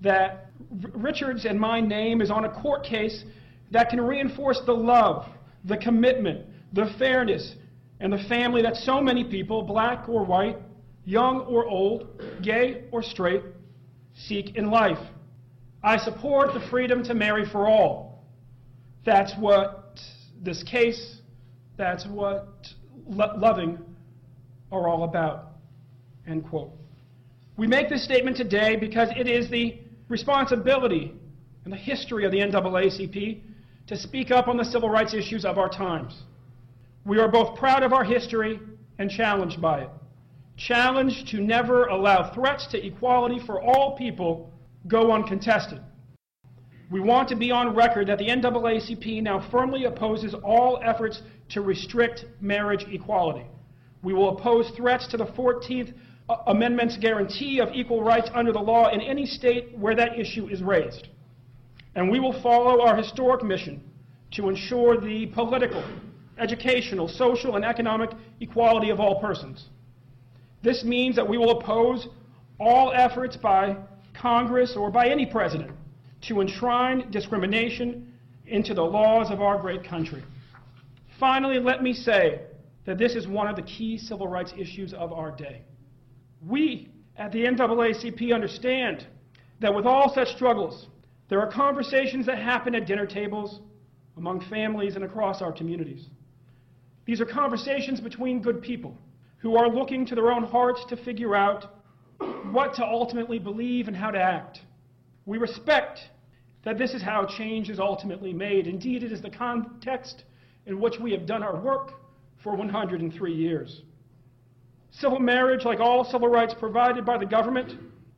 that 0.00 0.46
Richard's 0.94 1.44
and 1.44 1.60
my 1.60 1.82
name 1.82 2.22
is 2.22 2.30
on 2.30 2.46
a 2.46 2.48
court 2.62 2.82
case 2.82 3.24
that 3.70 3.90
can 3.90 4.00
reinforce 4.00 4.60
the 4.66 4.72
love, 4.72 5.26
the 5.64 5.76
commitment, 5.76 6.46
the 6.72 6.94
fairness, 6.98 7.54
and 8.00 8.12
the 8.12 8.22
family 8.28 8.62
that 8.62 8.76
so 8.76 9.00
many 9.00 9.24
people, 9.24 9.62
black 9.62 10.08
or 10.08 10.24
white, 10.24 10.56
young 11.04 11.40
or 11.40 11.66
old, 11.66 12.06
gay 12.42 12.84
or 12.92 13.02
straight, 13.02 13.42
seek 14.14 14.56
in 14.56 14.70
life. 14.70 14.98
I 15.82 15.96
support 15.96 16.54
the 16.54 16.60
freedom 16.70 17.02
to 17.04 17.14
marry 17.14 17.44
for 17.50 17.66
all. 17.66 18.24
That's 19.04 19.32
what 19.38 19.98
this 20.42 20.62
case, 20.62 21.18
that's 21.76 22.06
what 22.06 22.48
lo- 23.06 23.34
loving 23.36 23.78
are 24.70 24.88
all 24.88 25.04
about. 25.04 25.52
End 26.26 26.44
quote. 26.48 26.72
We 27.56 27.66
make 27.66 27.88
this 27.88 28.04
statement 28.04 28.36
today 28.36 28.76
because 28.76 29.08
it 29.16 29.26
is 29.26 29.50
the 29.50 29.78
responsibility 30.08 31.14
and 31.64 31.72
the 31.72 31.76
history 31.76 32.24
of 32.24 32.32
the 32.32 32.38
NAACP 32.38 33.40
to 33.88 33.96
speak 33.96 34.30
up 34.30 34.48
on 34.48 34.56
the 34.56 34.64
civil 34.64 34.88
rights 34.88 35.14
issues 35.14 35.44
of 35.44 35.58
our 35.58 35.68
times. 35.68 36.22
We 37.04 37.18
are 37.18 37.28
both 37.28 37.58
proud 37.58 37.82
of 37.82 37.92
our 37.92 38.04
history 38.04 38.60
and 38.98 39.10
challenged 39.10 39.60
by 39.60 39.80
it 39.80 39.90
challenged 40.58 41.28
to 41.28 41.40
never 41.40 41.86
allow 41.86 42.34
threats 42.34 42.66
to 42.66 42.84
equality 42.84 43.40
for 43.46 43.62
all 43.62 43.96
people 43.96 44.52
go 44.88 45.12
uncontested. 45.12 45.80
We 46.90 47.00
want 47.00 47.28
to 47.28 47.36
be 47.36 47.50
on 47.50 47.74
record 47.74 48.08
that 48.08 48.18
the 48.18 48.28
NAACP 48.28 49.22
now 49.22 49.46
firmly 49.50 49.84
opposes 49.84 50.34
all 50.34 50.80
efforts 50.82 51.22
to 51.50 51.60
restrict 51.60 52.24
marriage 52.40 52.86
equality. 52.90 53.46
We 54.02 54.14
will 54.14 54.36
oppose 54.36 54.70
threats 54.76 55.06
to 55.08 55.16
the 55.16 55.26
14th 55.26 55.94
Amendment's 56.46 56.96
guarantee 56.96 57.60
of 57.60 57.70
equal 57.72 58.02
rights 58.02 58.30
under 58.34 58.52
the 58.52 58.58
law 58.58 58.88
in 58.90 59.00
any 59.00 59.26
state 59.26 59.76
where 59.78 59.94
that 59.94 60.18
issue 60.18 60.48
is 60.48 60.62
raised. 60.62 61.08
And 61.94 62.10
we 62.10 62.20
will 62.20 62.40
follow 62.42 62.82
our 62.82 62.96
historic 62.96 63.42
mission 63.42 63.82
to 64.32 64.48
ensure 64.48 65.00
the 65.00 65.26
political, 65.26 65.82
educational, 66.38 67.08
social, 67.08 67.56
and 67.56 67.64
economic 67.64 68.10
equality 68.40 68.90
of 68.90 69.00
all 69.00 69.20
persons. 69.20 69.66
This 70.62 70.84
means 70.84 71.16
that 71.16 71.28
we 71.28 71.38
will 71.38 71.58
oppose 71.58 72.08
all 72.58 72.92
efforts 72.92 73.36
by 73.36 73.76
Congress 74.14 74.74
or 74.76 74.90
by 74.90 75.08
any 75.08 75.26
president 75.26 75.70
to 76.22 76.40
enshrine 76.40 77.10
discrimination 77.10 78.12
into 78.46 78.74
the 78.74 78.82
laws 78.82 79.30
of 79.30 79.40
our 79.40 79.58
great 79.58 79.84
country. 79.84 80.22
Finally, 81.20 81.58
let 81.58 81.82
me 81.82 81.92
say 81.92 82.40
that 82.86 82.98
this 82.98 83.14
is 83.14 83.26
one 83.26 83.46
of 83.46 83.56
the 83.56 83.62
key 83.62 83.98
civil 83.98 84.28
rights 84.28 84.52
issues 84.56 84.92
of 84.94 85.12
our 85.12 85.30
day. 85.30 85.62
We 86.46 86.90
at 87.16 87.32
the 87.32 87.44
NAACP 87.44 88.32
understand 88.32 89.06
that 89.60 89.74
with 89.74 89.84
all 89.84 90.12
such 90.14 90.28
struggles, 90.34 90.86
there 91.28 91.40
are 91.40 91.50
conversations 91.50 92.26
that 92.26 92.38
happen 92.38 92.74
at 92.74 92.86
dinner 92.86 93.06
tables, 93.06 93.60
among 94.16 94.40
families, 94.48 94.96
and 94.96 95.04
across 95.04 95.42
our 95.42 95.52
communities. 95.52 96.06
These 97.04 97.20
are 97.20 97.26
conversations 97.26 98.00
between 98.00 98.42
good 98.42 98.62
people 98.62 98.96
who 99.38 99.56
are 99.56 99.68
looking 99.68 100.04
to 100.06 100.14
their 100.14 100.30
own 100.30 100.44
hearts 100.44 100.84
to 100.88 100.96
figure 100.96 101.34
out 101.34 101.66
what 102.50 102.74
to 102.74 102.84
ultimately 102.84 103.38
believe 103.38 103.88
and 103.88 103.96
how 103.96 104.10
to 104.10 104.18
act. 104.20 104.60
We 105.26 105.38
respect 105.38 106.00
that 106.64 106.78
this 106.78 106.92
is 106.92 107.02
how 107.02 107.26
change 107.26 107.70
is 107.70 107.78
ultimately 107.78 108.32
made. 108.32 108.66
Indeed, 108.66 109.02
it 109.02 109.12
is 109.12 109.22
the 109.22 109.30
context 109.30 110.24
in 110.66 110.80
which 110.80 110.98
we 111.00 111.12
have 111.12 111.26
done 111.26 111.42
our 111.42 111.60
work 111.60 111.92
for 112.42 112.54
103 112.54 113.34
years. 113.34 113.82
Civil 114.90 115.20
marriage, 115.20 115.64
like 115.64 115.80
all 115.80 116.04
civil 116.04 116.28
rights 116.28 116.54
provided 116.58 117.04
by 117.04 117.18
the 117.18 117.26
government, 117.26 117.72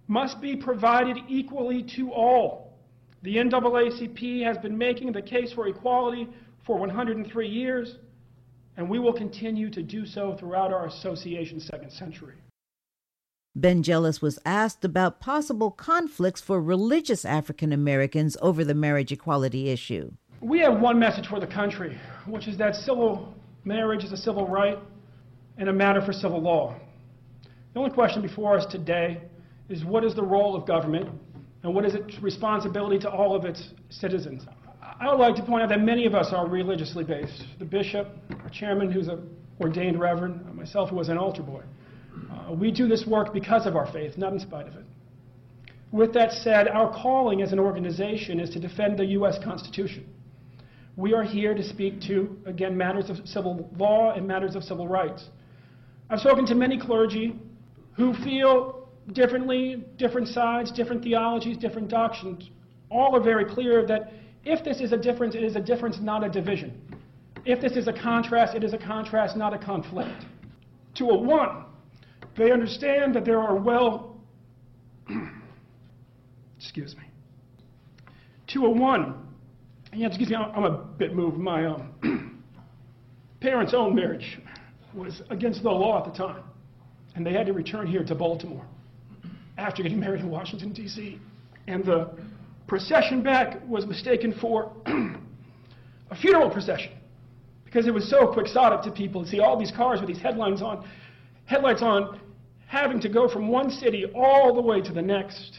must 0.08 0.40
be 0.40 0.56
provided 0.56 1.16
equally 1.28 1.84
to 1.96 2.12
all. 2.12 2.69
The 3.22 3.36
NAACP 3.36 4.44
has 4.44 4.56
been 4.58 4.78
making 4.78 5.12
the 5.12 5.20
case 5.20 5.52
for 5.52 5.68
equality 5.68 6.28
for 6.64 6.78
103 6.78 7.48
years, 7.48 7.96
and 8.76 8.88
we 8.88 8.98
will 8.98 9.12
continue 9.12 9.68
to 9.70 9.82
do 9.82 10.06
so 10.06 10.36
throughout 10.38 10.72
our 10.72 10.86
association's 10.86 11.66
second 11.66 11.90
century. 11.90 12.36
Ben 13.54 13.82
Jealous 13.82 14.22
was 14.22 14.38
asked 14.46 14.84
about 14.84 15.20
possible 15.20 15.70
conflicts 15.70 16.40
for 16.40 16.62
religious 16.62 17.24
African 17.24 17.72
Americans 17.72 18.38
over 18.40 18.64
the 18.64 18.74
marriage 18.74 19.12
equality 19.12 19.68
issue. 19.68 20.12
We 20.40 20.60
have 20.60 20.80
one 20.80 20.98
message 20.98 21.26
for 21.26 21.40
the 21.40 21.46
country, 21.46 21.98
which 22.26 22.48
is 22.48 22.56
that 22.56 22.74
civil 22.74 23.34
marriage 23.64 24.04
is 24.04 24.12
a 24.12 24.16
civil 24.16 24.46
right 24.46 24.78
and 25.58 25.68
a 25.68 25.72
matter 25.72 26.00
for 26.00 26.14
civil 26.14 26.40
law. 26.40 26.74
The 27.74 27.80
only 27.80 27.90
question 27.90 28.22
before 28.22 28.56
us 28.56 28.64
today 28.64 29.20
is 29.68 29.84
what 29.84 30.04
is 30.04 30.14
the 30.14 30.22
role 30.22 30.56
of 30.56 30.66
government 30.66 31.10
and 31.62 31.74
what 31.74 31.84
is 31.84 31.94
its 31.94 32.20
responsibility 32.22 32.98
to 33.00 33.10
all 33.10 33.36
of 33.36 33.44
its 33.44 33.70
citizens? 33.90 34.44
I 34.82 35.08
would 35.10 35.20
like 35.20 35.34
to 35.36 35.42
point 35.42 35.62
out 35.62 35.68
that 35.70 35.80
many 35.80 36.06
of 36.06 36.14
us 36.14 36.32
are 36.32 36.48
religiously 36.48 37.04
based. 37.04 37.44
The 37.58 37.64
bishop, 37.64 38.08
our 38.42 38.50
chairman, 38.50 38.90
who's 38.90 39.08
an 39.08 39.28
ordained 39.60 40.00
reverend, 40.00 40.54
myself, 40.54 40.90
who 40.90 40.96
was 40.96 41.08
an 41.08 41.18
altar 41.18 41.42
boy. 41.42 41.62
Uh, 42.30 42.52
we 42.52 42.70
do 42.70 42.88
this 42.88 43.06
work 43.06 43.32
because 43.32 43.66
of 43.66 43.76
our 43.76 43.90
faith, 43.92 44.16
not 44.16 44.32
in 44.32 44.40
spite 44.40 44.66
of 44.66 44.74
it. 44.74 44.84
With 45.92 46.12
that 46.14 46.32
said, 46.32 46.68
our 46.68 46.92
calling 46.92 47.42
as 47.42 47.52
an 47.52 47.58
organization 47.58 48.40
is 48.40 48.50
to 48.50 48.60
defend 48.60 48.98
the 48.98 49.06
U.S. 49.06 49.38
Constitution. 49.42 50.06
We 50.96 51.14
are 51.14 51.22
here 51.22 51.54
to 51.54 51.62
speak 51.62 52.00
to, 52.02 52.36
again, 52.46 52.76
matters 52.76 53.10
of 53.10 53.16
civil 53.26 53.70
law 53.76 54.12
and 54.12 54.26
matters 54.26 54.54
of 54.54 54.62
civil 54.62 54.86
rights. 54.86 55.28
I've 56.08 56.20
spoken 56.20 56.46
to 56.46 56.54
many 56.54 56.78
clergy 56.78 57.38
who 57.96 58.14
feel 58.24 58.79
differently, 59.12 59.84
different 59.96 60.28
sides, 60.28 60.70
different 60.70 61.02
theologies, 61.02 61.56
different 61.56 61.88
doctrines. 61.88 62.50
All 62.90 63.14
are 63.14 63.22
very 63.22 63.44
clear 63.44 63.86
that 63.86 64.12
if 64.44 64.64
this 64.64 64.80
is 64.80 64.92
a 64.92 64.96
difference, 64.96 65.34
it 65.34 65.42
is 65.42 65.56
a 65.56 65.60
difference, 65.60 65.98
not 66.00 66.24
a 66.24 66.28
division. 66.28 66.80
If 67.44 67.60
this 67.60 67.72
is 67.72 67.88
a 67.88 67.92
contrast, 67.92 68.54
it 68.54 68.64
is 68.64 68.72
a 68.72 68.78
contrast, 68.78 69.36
not 69.36 69.54
a 69.54 69.58
conflict. 69.58 70.24
To 70.96 71.10
a 71.10 71.18
one, 71.18 71.64
they 72.36 72.50
understand 72.50 73.14
that 73.14 73.24
there 73.24 73.38
are 73.38 73.56
well, 73.56 74.16
excuse 76.58 76.94
me. 76.96 77.04
To 78.48 78.66
a 78.66 78.70
one, 78.70 79.14
yeah, 79.92 80.08
excuse 80.08 80.30
me, 80.30 80.36
I'm 80.36 80.64
a 80.64 80.70
bit 80.70 81.14
moved. 81.14 81.38
My 81.38 81.66
um, 81.66 82.42
parents' 83.40 83.72
own 83.74 83.94
marriage 83.94 84.38
was 84.94 85.22
against 85.30 85.62
the 85.62 85.70
law 85.70 86.04
at 86.04 86.12
the 86.12 86.18
time, 86.18 86.42
and 87.14 87.24
they 87.24 87.32
had 87.32 87.46
to 87.46 87.52
return 87.52 87.86
here 87.86 88.04
to 88.04 88.14
Baltimore 88.14 88.66
after 89.60 89.82
getting 89.82 90.00
married 90.00 90.20
in 90.20 90.30
Washington, 90.30 90.72
D.C. 90.72 91.18
And 91.66 91.84
the 91.84 92.10
procession 92.66 93.22
back 93.22 93.60
was 93.68 93.86
mistaken 93.86 94.34
for 94.40 94.72
a 94.86 96.16
funeral 96.16 96.50
procession 96.50 96.92
because 97.64 97.86
it 97.86 97.94
was 97.94 98.08
so 98.08 98.26
quixotic 98.26 98.82
to 98.82 98.90
people 98.90 99.22
to 99.22 99.28
see 99.28 99.40
all 99.40 99.58
these 99.58 99.70
cars 99.70 100.00
with 100.00 100.08
these 100.08 100.20
headlines 100.20 100.62
on 100.62 100.88
headlights 101.50 101.82
on, 101.82 102.20
having 102.68 103.00
to 103.00 103.08
go 103.08 103.28
from 103.28 103.48
one 103.48 103.70
city 103.70 104.06
all 104.14 104.54
the 104.54 104.60
way 104.62 104.80
to 104.80 104.92
the 104.92 105.02
next 105.02 105.58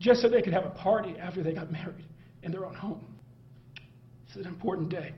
just 0.00 0.20
so 0.20 0.28
they 0.28 0.42
could 0.42 0.52
have 0.52 0.66
a 0.66 0.70
party 0.70 1.14
after 1.20 1.40
they 1.40 1.52
got 1.52 1.70
married 1.70 2.04
in 2.42 2.50
their 2.50 2.66
own 2.66 2.74
home. 2.74 3.00
It's 4.26 4.34
an 4.34 4.46
important 4.46 4.88
day. 4.88 5.12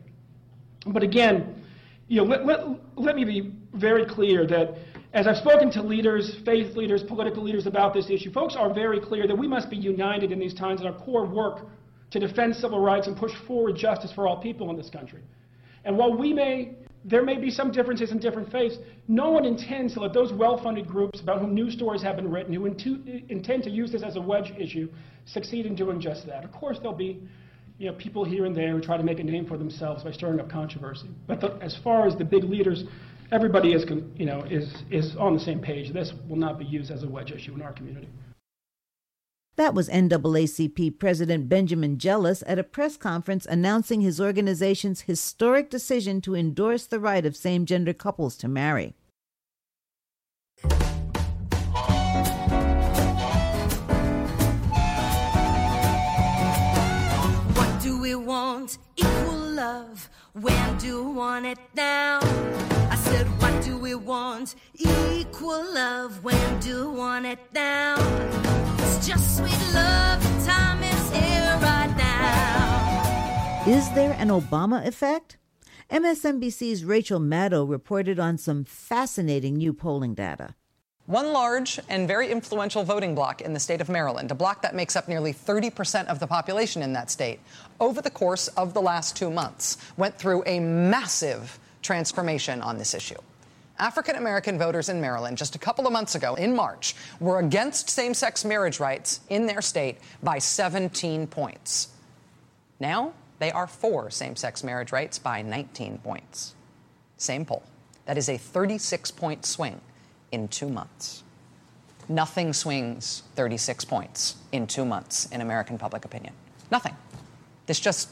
But 0.87 1.03
again, 1.03 1.65
you 2.09 2.19
know, 2.19 2.25
let, 2.25 2.45
let, 2.45 2.61
let 2.97 3.17
me 3.17 3.25
be 3.25 3.55
very 3.73 4.05
clear 4.05 4.47
that 4.47 4.75
as 5.12 5.27
I've 5.27 5.37
spoken 5.37 5.70
to 5.72 5.83
leaders, 5.83 6.38
faith 6.44 6.75
leaders, 6.75 7.03
political 7.03 7.42
leaders 7.42 7.66
about 7.66 7.92
this 7.92 8.09
issue, 8.09 8.33
folks 8.33 8.57
are 8.57 8.72
very 8.72 8.98
clear 8.98 9.27
that 9.27 9.37
we 9.37 9.46
must 9.46 9.68
be 9.68 9.77
united 9.77 10.33
in 10.33 10.38
these 10.38 10.55
times 10.55 10.81
in 10.81 10.87
our 10.87 10.98
core 11.05 11.27
work 11.27 11.66
to 12.11 12.18
defend 12.18 12.57
civil 12.57 12.81
rights 12.81 13.07
and 13.07 13.16
push 13.16 13.33
forward 13.46 13.77
justice 13.77 14.12
for 14.14 14.27
all 14.27 14.40
people 14.40 14.70
in 14.70 14.77
this 14.77 14.88
country. 14.88 15.22
And 15.85 15.98
while 15.98 16.16
we 16.16 16.33
may, 16.33 16.77
there 17.05 17.22
may 17.22 17.37
be 17.37 17.51
some 17.51 17.70
differences 17.70 18.11
in 18.11 18.20
different 18.20 18.51
faiths, 18.51 18.77
no 19.07 19.31
one 19.31 19.44
intends 19.44 19.92
to 19.94 20.01
let 20.01 20.14
those 20.14 20.33
well-funded 20.33 20.87
groups 20.87 21.20
about 21.20 21.40
whom 21.40 21.55
news 21.55 21.75
stories 21.75 22.03
have 22.03 22.16
been 22.16 22.31
written, 22.31 22.55
who 22.55 22.64
intend 22.64 23.64
to 23.64 23.70
use 23.70 23.92
this 23.92 24.03
as 24.03 24.16
a 24.16 24.20
wedge 24.20 24.53
issue, 24.59 24.88
succeed 25.27 25.66
in 25.66 25.75
doing 25.75 26.01
just 26.01 26.27
that. 26.27 26.44
Of 26.44 26.53
course, 26.53 26.79
there'll 26.79 26.96
be 26.96 27.22
you 27.79 27.90
know, 27.90 27.96
people 27.96 28.25
here 28.25 28.44
and 28.44 28.57
there 28.57 28.72
who 28.72 28.81
try 28.81 28.96
to 28.96 29.03
make 29.03 29.18
a 29.18 29.25
name 29.25 29.44
for 29.44 29.59
themselves 29.59 30.05
by 30.05 30.12
stirring 30.12 30.38
up 30.40 30.48
controversy. 30.48 31.09
But 31.27 31.40
the, 31.40 31.59
as 31.61 31.77
far 31.83 32.07
as 32.07 32.16
the 32.16 32.25
big 32.25 32.44
leaders, 32.44 32.85
everybody 33.33 33.73
is, 33.73 33.85
you 34.16 34.27
know, 34.27 34.45
is, 34.51 34.85
is 34.90 35.16
on 35.16 35.35
the 35.35 35.40
same 35.40 35.59
page. 35.59 35.92
This 35.92 36.12
will 36.29 36.37
not 36.37 36.59
be 36.59 36.64
used 36.64 36.90
as 36.90 37.03
a 37.03 37.09
wedge 37.09 37.33
issue 37.33 37.55
in 37.55 37.62
our 37.62 37.73
community. 37.73 38.09
That 39.57 39.75
was 39.75 39.88
NAACP 39.88 40.99
President 40.99 41.49
Benjamin 41.49 41.99
Jealous 41.99 42.42
at 42.47 42.59
a 42.59 42.64
press 42.64 42.97
conference 42.97 43.45
announcing 43.45 44.01
his 44.01 44.21
organization's 44.21 45.03
historic 45.03 45.68
decision 45.68 46.21
to 46.23 46.35
endorse 46.35 46.87
the 46.87 47.01
right 47.01 47.27
of 47.27 47.37
same 47.37 47.66
gender 47.66 47.92
couples 47.92 48.37
to 48.38 48.49
marry. 48.49 48.95
What 57.55 57.83
do 57.83 58.01
we 58.01 58.14
want? 58.14 58.79
Love. 59.53 60.09
When 60.33 60.79
do 60.79 61.05
we 61.05 61.12
want 61.12 61.45
it 61.45 61.59
now? 61.77 62.21
I 62.91 62.97
said, 62.97 63.27
what 63.38 63.62
do 63.62 63.77
we 63.77 63.95
want? 63.95 64.55
Equal 64.75 65.75
love. 65.75 66.25
When 66.25 66.59
do 66.61 66.88
we 66.88 66.97
want 66.97 67.27
it 67.27 67.38
now? 67.53 67.97
It's 68.79 69.07
just 69.07 69.37
sweet 69.37 69.75
love. 69.75 70.23
Time 70.47 70.83
is 70.83 71.11
here 71.11 71.59
right 71.61 71.95
now. 71.99 73.65
Is 73.67 73.93
there 73.93 74.17
an 74.19 74.29
Obama 74.29 74.87
effect? 74.87 75.37
MSNBC's 75.91 76.87
Rachel 76.87 77.21
Maddow 77.21 77.69
reported 77.69 78.19
on 78.19 78.38
some 78.38 78.65
fascinating 78.65 79.57
new 79.57 79.75
polling 79.75 80.15
data. 80.15 80.55
One 81.07 81.33
large 81.33 81.81
and 81.88 82.07
very 82.07 82.31
influential 82.31 82.85
voting 82.85 83.17
bloc 83.17 83.41
in 83.41 83.53
the 83.53 83.59
state 83.59 83.81
of 83.81 83.88
Maryland, 83.88 84.31
a 84.31 84.37
bloc 84.37 84.62
that 84.62 84.75
makes 84.75 84.95
up 84.95 85.09
nearly 85.09 85.35
30% 85.35 86.07
of 86.07 86.21
the 86.21 86.29
population 86.29 86.81
in 86.81 86.93
that 86.93 87.11
state, 87.11 87.41
over 87.81 88.01
the 88.01 88.11
course 88.11 88.47
of 88.49 88.73
the 88.73 88.81
last 88.81 89.17
two 89.17 89.29
months, 89.29 89.79
went 89.97 90.17
through 90.17 90.45
a 90.47 90.61
massive 90.61 91.59
transformation 91.83 92.62
on 92.62 92.79
this 92.79 92.95
issue. 92.95 93.19
African 93.81 94.15
American 94.15 94.59
voters 94.59 94.88
in 94.88 95.01
Maryland 95.01 95.37
just 95.37 95.57
a 95.57 95.59
couple 95.59 95.88
of 95.88 95.93
months 95.93 96.15
ago, 96.15 96.37
in 96.37 96.55
March, 96.55 96.95
were 97.19 97.41
against 97.41 97.91
same 97.91 98.15
sex 98.15 98.45
marriage 98.45 98.79
rights 98.79 99.23
in 99.29 99.47
their 99.47 99.61
state 99.61 99.99
by 100.23 100.38
17 100.38 101.27
points. 101.27 101.88
Now 102.79 103.12
they 103.41 103.51
are 103.51 103.67
for 103.67 104.09
same 104.09 104.37
sex 104.37 104.62
marriage 104.62 104.93
rights 104.93 105.19
by 105.19 105.43
19 105.43 105.99
points. 105.99 106.55
Same 107.17 107.45
poll. 107.45 107.65
That 108.07 108.19
is 108.19 108.29
a 108.29 108.38
36 108.38 109.11
point 109.11 109.45
swing 109.45 109.81
in 110.33 110.49
two 110.49 110.68
months. 110.68 111.23
Nothing 112.09 112.53
swings 112.53 113.23
36 113.37 113.85
points 113.85 114.37
in 114.51 114.66
two 114.66 114.85
months 114.85 115.27
in 115.27 115.40
American 115.40 115.79
public 115.79 116.05
opinion. 116.05 116.35
Nothing. 116.71 116.97
This 117.66 117.79
just, 117.79 118.09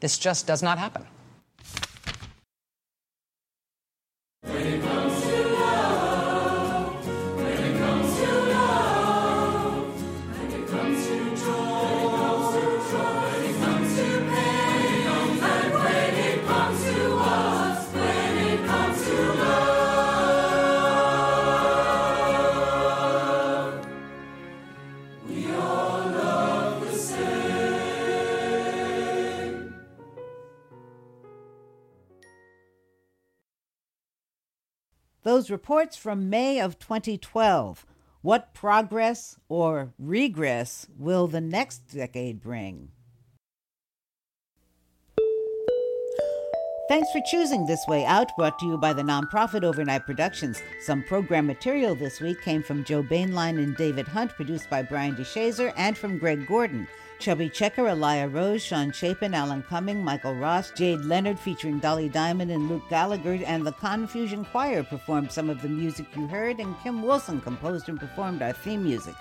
this 0.00 0.18
just 0.18 0.46
does 0.46 0.62
not 0.62 0.78
happen. 0.78 1.06
Those 35.42 35.50
reports 35.50 35.96
from 35.96 36.30
May 36.30 36.60
of 36.60 36.78
2012. 36.78 37.84
What 38.20 38.54
progress 38.54 39.40
or 39.48 39.92
regress 39.98 40.86
will 40.96 41.26
the 41.26 41.40
next 41.40 41.88
decade 41.92 42.40
bring? 42.40 42.90
Thanks 46.88 47.10
for 47.10 47.20
choosing 47.26 47.66
This 47.66 47.84
Way 47.88 48.04
Out, 48.04 48.30
brought 48.38 48.56
to 48.60 48.66
you 48.66 48.78
by 48.78 48.92
the 48.92 49.02
nonprofit 49.02 49.64
Overnight 49.64 50.06
Productions. 50.06 50.62
Some 50.80 51.02
program 51.02 51.48
material 51.48 51.96
this 51.96 52.20
week 52.20 52.40
came 52.42 52.62
from 52.62 52.84
Joe 52.84 53.02
Bainline 53.02 53.60
and 53.60 53.76
David 53.76 54.06
Hunt, 54.06 54.30
produced 54.30 54.70
by 54.70 54.82
Brian 54.82 55.16
DeShazer, 55.16 55.72
and 55.76 55.98
from 55.98 56.18
Greg 56.18 56.46
Gordon. 56.46 56.86
Chubby 57.22 57.48
Checker, 57.48 57.86
Elia 57.86 58.26
Rose, 58.26 58.64
Sean 58.64 58.90
Chapin, 58.90 59.32
Alan 59.32 59.62
Cumming, 59.62 60.02
Michael 60.02 60.34
Ross, 60.34 60.72
Jade 60.72 61.04
Leonard 61.04 61.38
featuring 61.38 61.78
Dolly 61.78 62.08
Diamond 62.08 62.50
and 62.50 62.68
Luke 62.68 62.82
Gallagher, 62.90 63.38
and 63.46 63.64
the 63.64 63.70
Confusion 63.70 64.44
Choir 64.44 64.82
performed 64.82 65.30
some 65.30 65.48
of 65.48 65.62
the 65.62 65.68
music 65.68 66.06
you 66.16 66.26
heard, 66.26 66.58
and 66.58 66.74
Kim 66.82 67.00
Wilson 67.00 67.40
composed 67.40 67.88
and 67.88 68.00
performed 68.00 68.42
our 68.42 68.52
theme 68.52 68.82
music. 68.82 69.14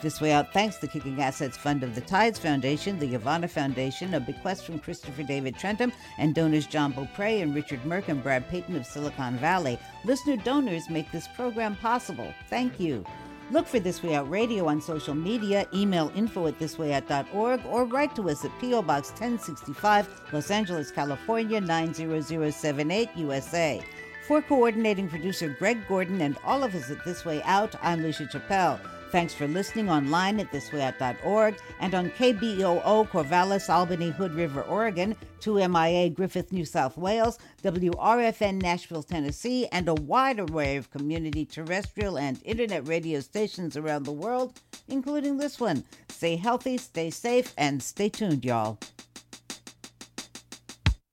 This 0.00 0.20
Way 0.20 0.34
Out 0.34 0.52
thanks 0.52 0.76
the 0.76 0.86
Kicking 0.86 1.20
Assets 1.20 1.56
Fund 1.56 1.82
of 1.82 1.96
the 1.96 2.00
Tides 2.00 2.38
Foundation, 2.38 2.96
the 2.96 3.18
Yavana 3.18 3.50
Foundation, 3.50 4.14
a 4.14 4.20
bequest 4.20 4.64
from 4.64 4.78
Christopher 4.78 5.24
David 5.24 5.56
Trentum, 5.56 5.92
and 6.16 6.36
donors 6.36 6.68
John 6.68 6.92
Beaupre 6.92 7.42
and 7.42 7.56
Richard 7.56 7.82
Merck 7.82 8.06
and 8.06 8.22
Brad 8.22 8.48
Payton 8.48 8.76
of 8.76 8.86
Silicon 8.86 9.36
Valley. 9.38 9.80
Listener 10.04 10.36
donors 10.36 10.88
make 10.88 11.10
this 11.10 11.26
program 11.34 11.74
possible. 11.74 12.32
Thank 12.48 12.78
you. 12.78 13.04
Look 13.50 13.66
for 13.66 13.80
This 13.80 14.02
Way 14.02 14.14
Out 14.14 14.28
Radio 14.28 14.66
on 14.68 14.78
social 14.78 15.14
media, 15.14 15.66
email 15.72 16.12
info 16.14 16.48
at 16.48 16.58
thiswayout.org, 16.58 17.64
or 17.64 17.86
write 17.86 18.14
to 18.16 18.28
us 18.28 18.44
at 18.44 18.50
P.O. 18.60 18.82
Box 18.82 19.08
1065, 19.08 20.06
Los 20.34 20.50
Angeles, 20.50 20.90
California 20.90 21.58
90078, 21.58 23.08
USA. 23.16 23.82
For 24.26 24.42
coordinating 24.42 25.08
producer 25.08 25.56
Greg 25.58 25.88
Gordon 25.88 26.20
and 26.20 26.36
all 26.44 26.62
of 26.62 26.74
us 26.74 26.90
at 26.90 27.02
This 27.06 27.24
Way 27.24 27.42
Out, 27.44 27.74
I'm 27.80 28.02
Lucia 28.02 28.26
Chappelle. 28.26 28.78
Thanks 29.10 29.32
for 29.32 29.48
listening 29.48 29.88
online 29.88 30.38
at 30.38 30.52
thiswayout.org 30.52 31.56
and 31.80 31.94
on 31.94 32.10
KBOO 32.10 33.08
Corvallis, 33.08 33.72
Albany, 33.72 34.10
Hood 34.10 34.34
River, 34.34 34.60
Oregon, 34.62 35.16
2MIA 35.40 36.12
Griffith, 36.12 36.52
New 36.52 36.66
South 36.66 36.98
Wales, 36.98 37.38
WRFN 37.62 38.60
Nashville, 38.60 39.02
Tennessee, 39.02 39.66
and 39.72 39.88
a 39.88 39.94
wide 39.94 40.38
array 40.38 40.76
of 40.76 40.90
community 40.90 41.46
terrestrial 41.46 42.18
and 42.18 42.38
internet 42.44 42.86
radio 42.86 43.20
stations 43.20 43.78
around 43.78 44.02
the 44.02 44.12
world, 44.12 44.60
including 44.88 45.38
this 45.38 45.58
one. 45.58 45.84
Stay 46.10 46.36
healthy, 46.36 46.76
stay 46.76 47.08
safe, 47.08 47.54
and 47.56 47.82
stay 47.82 48.10
tuned, 48.10 48.44
y'all. 48.44 48.78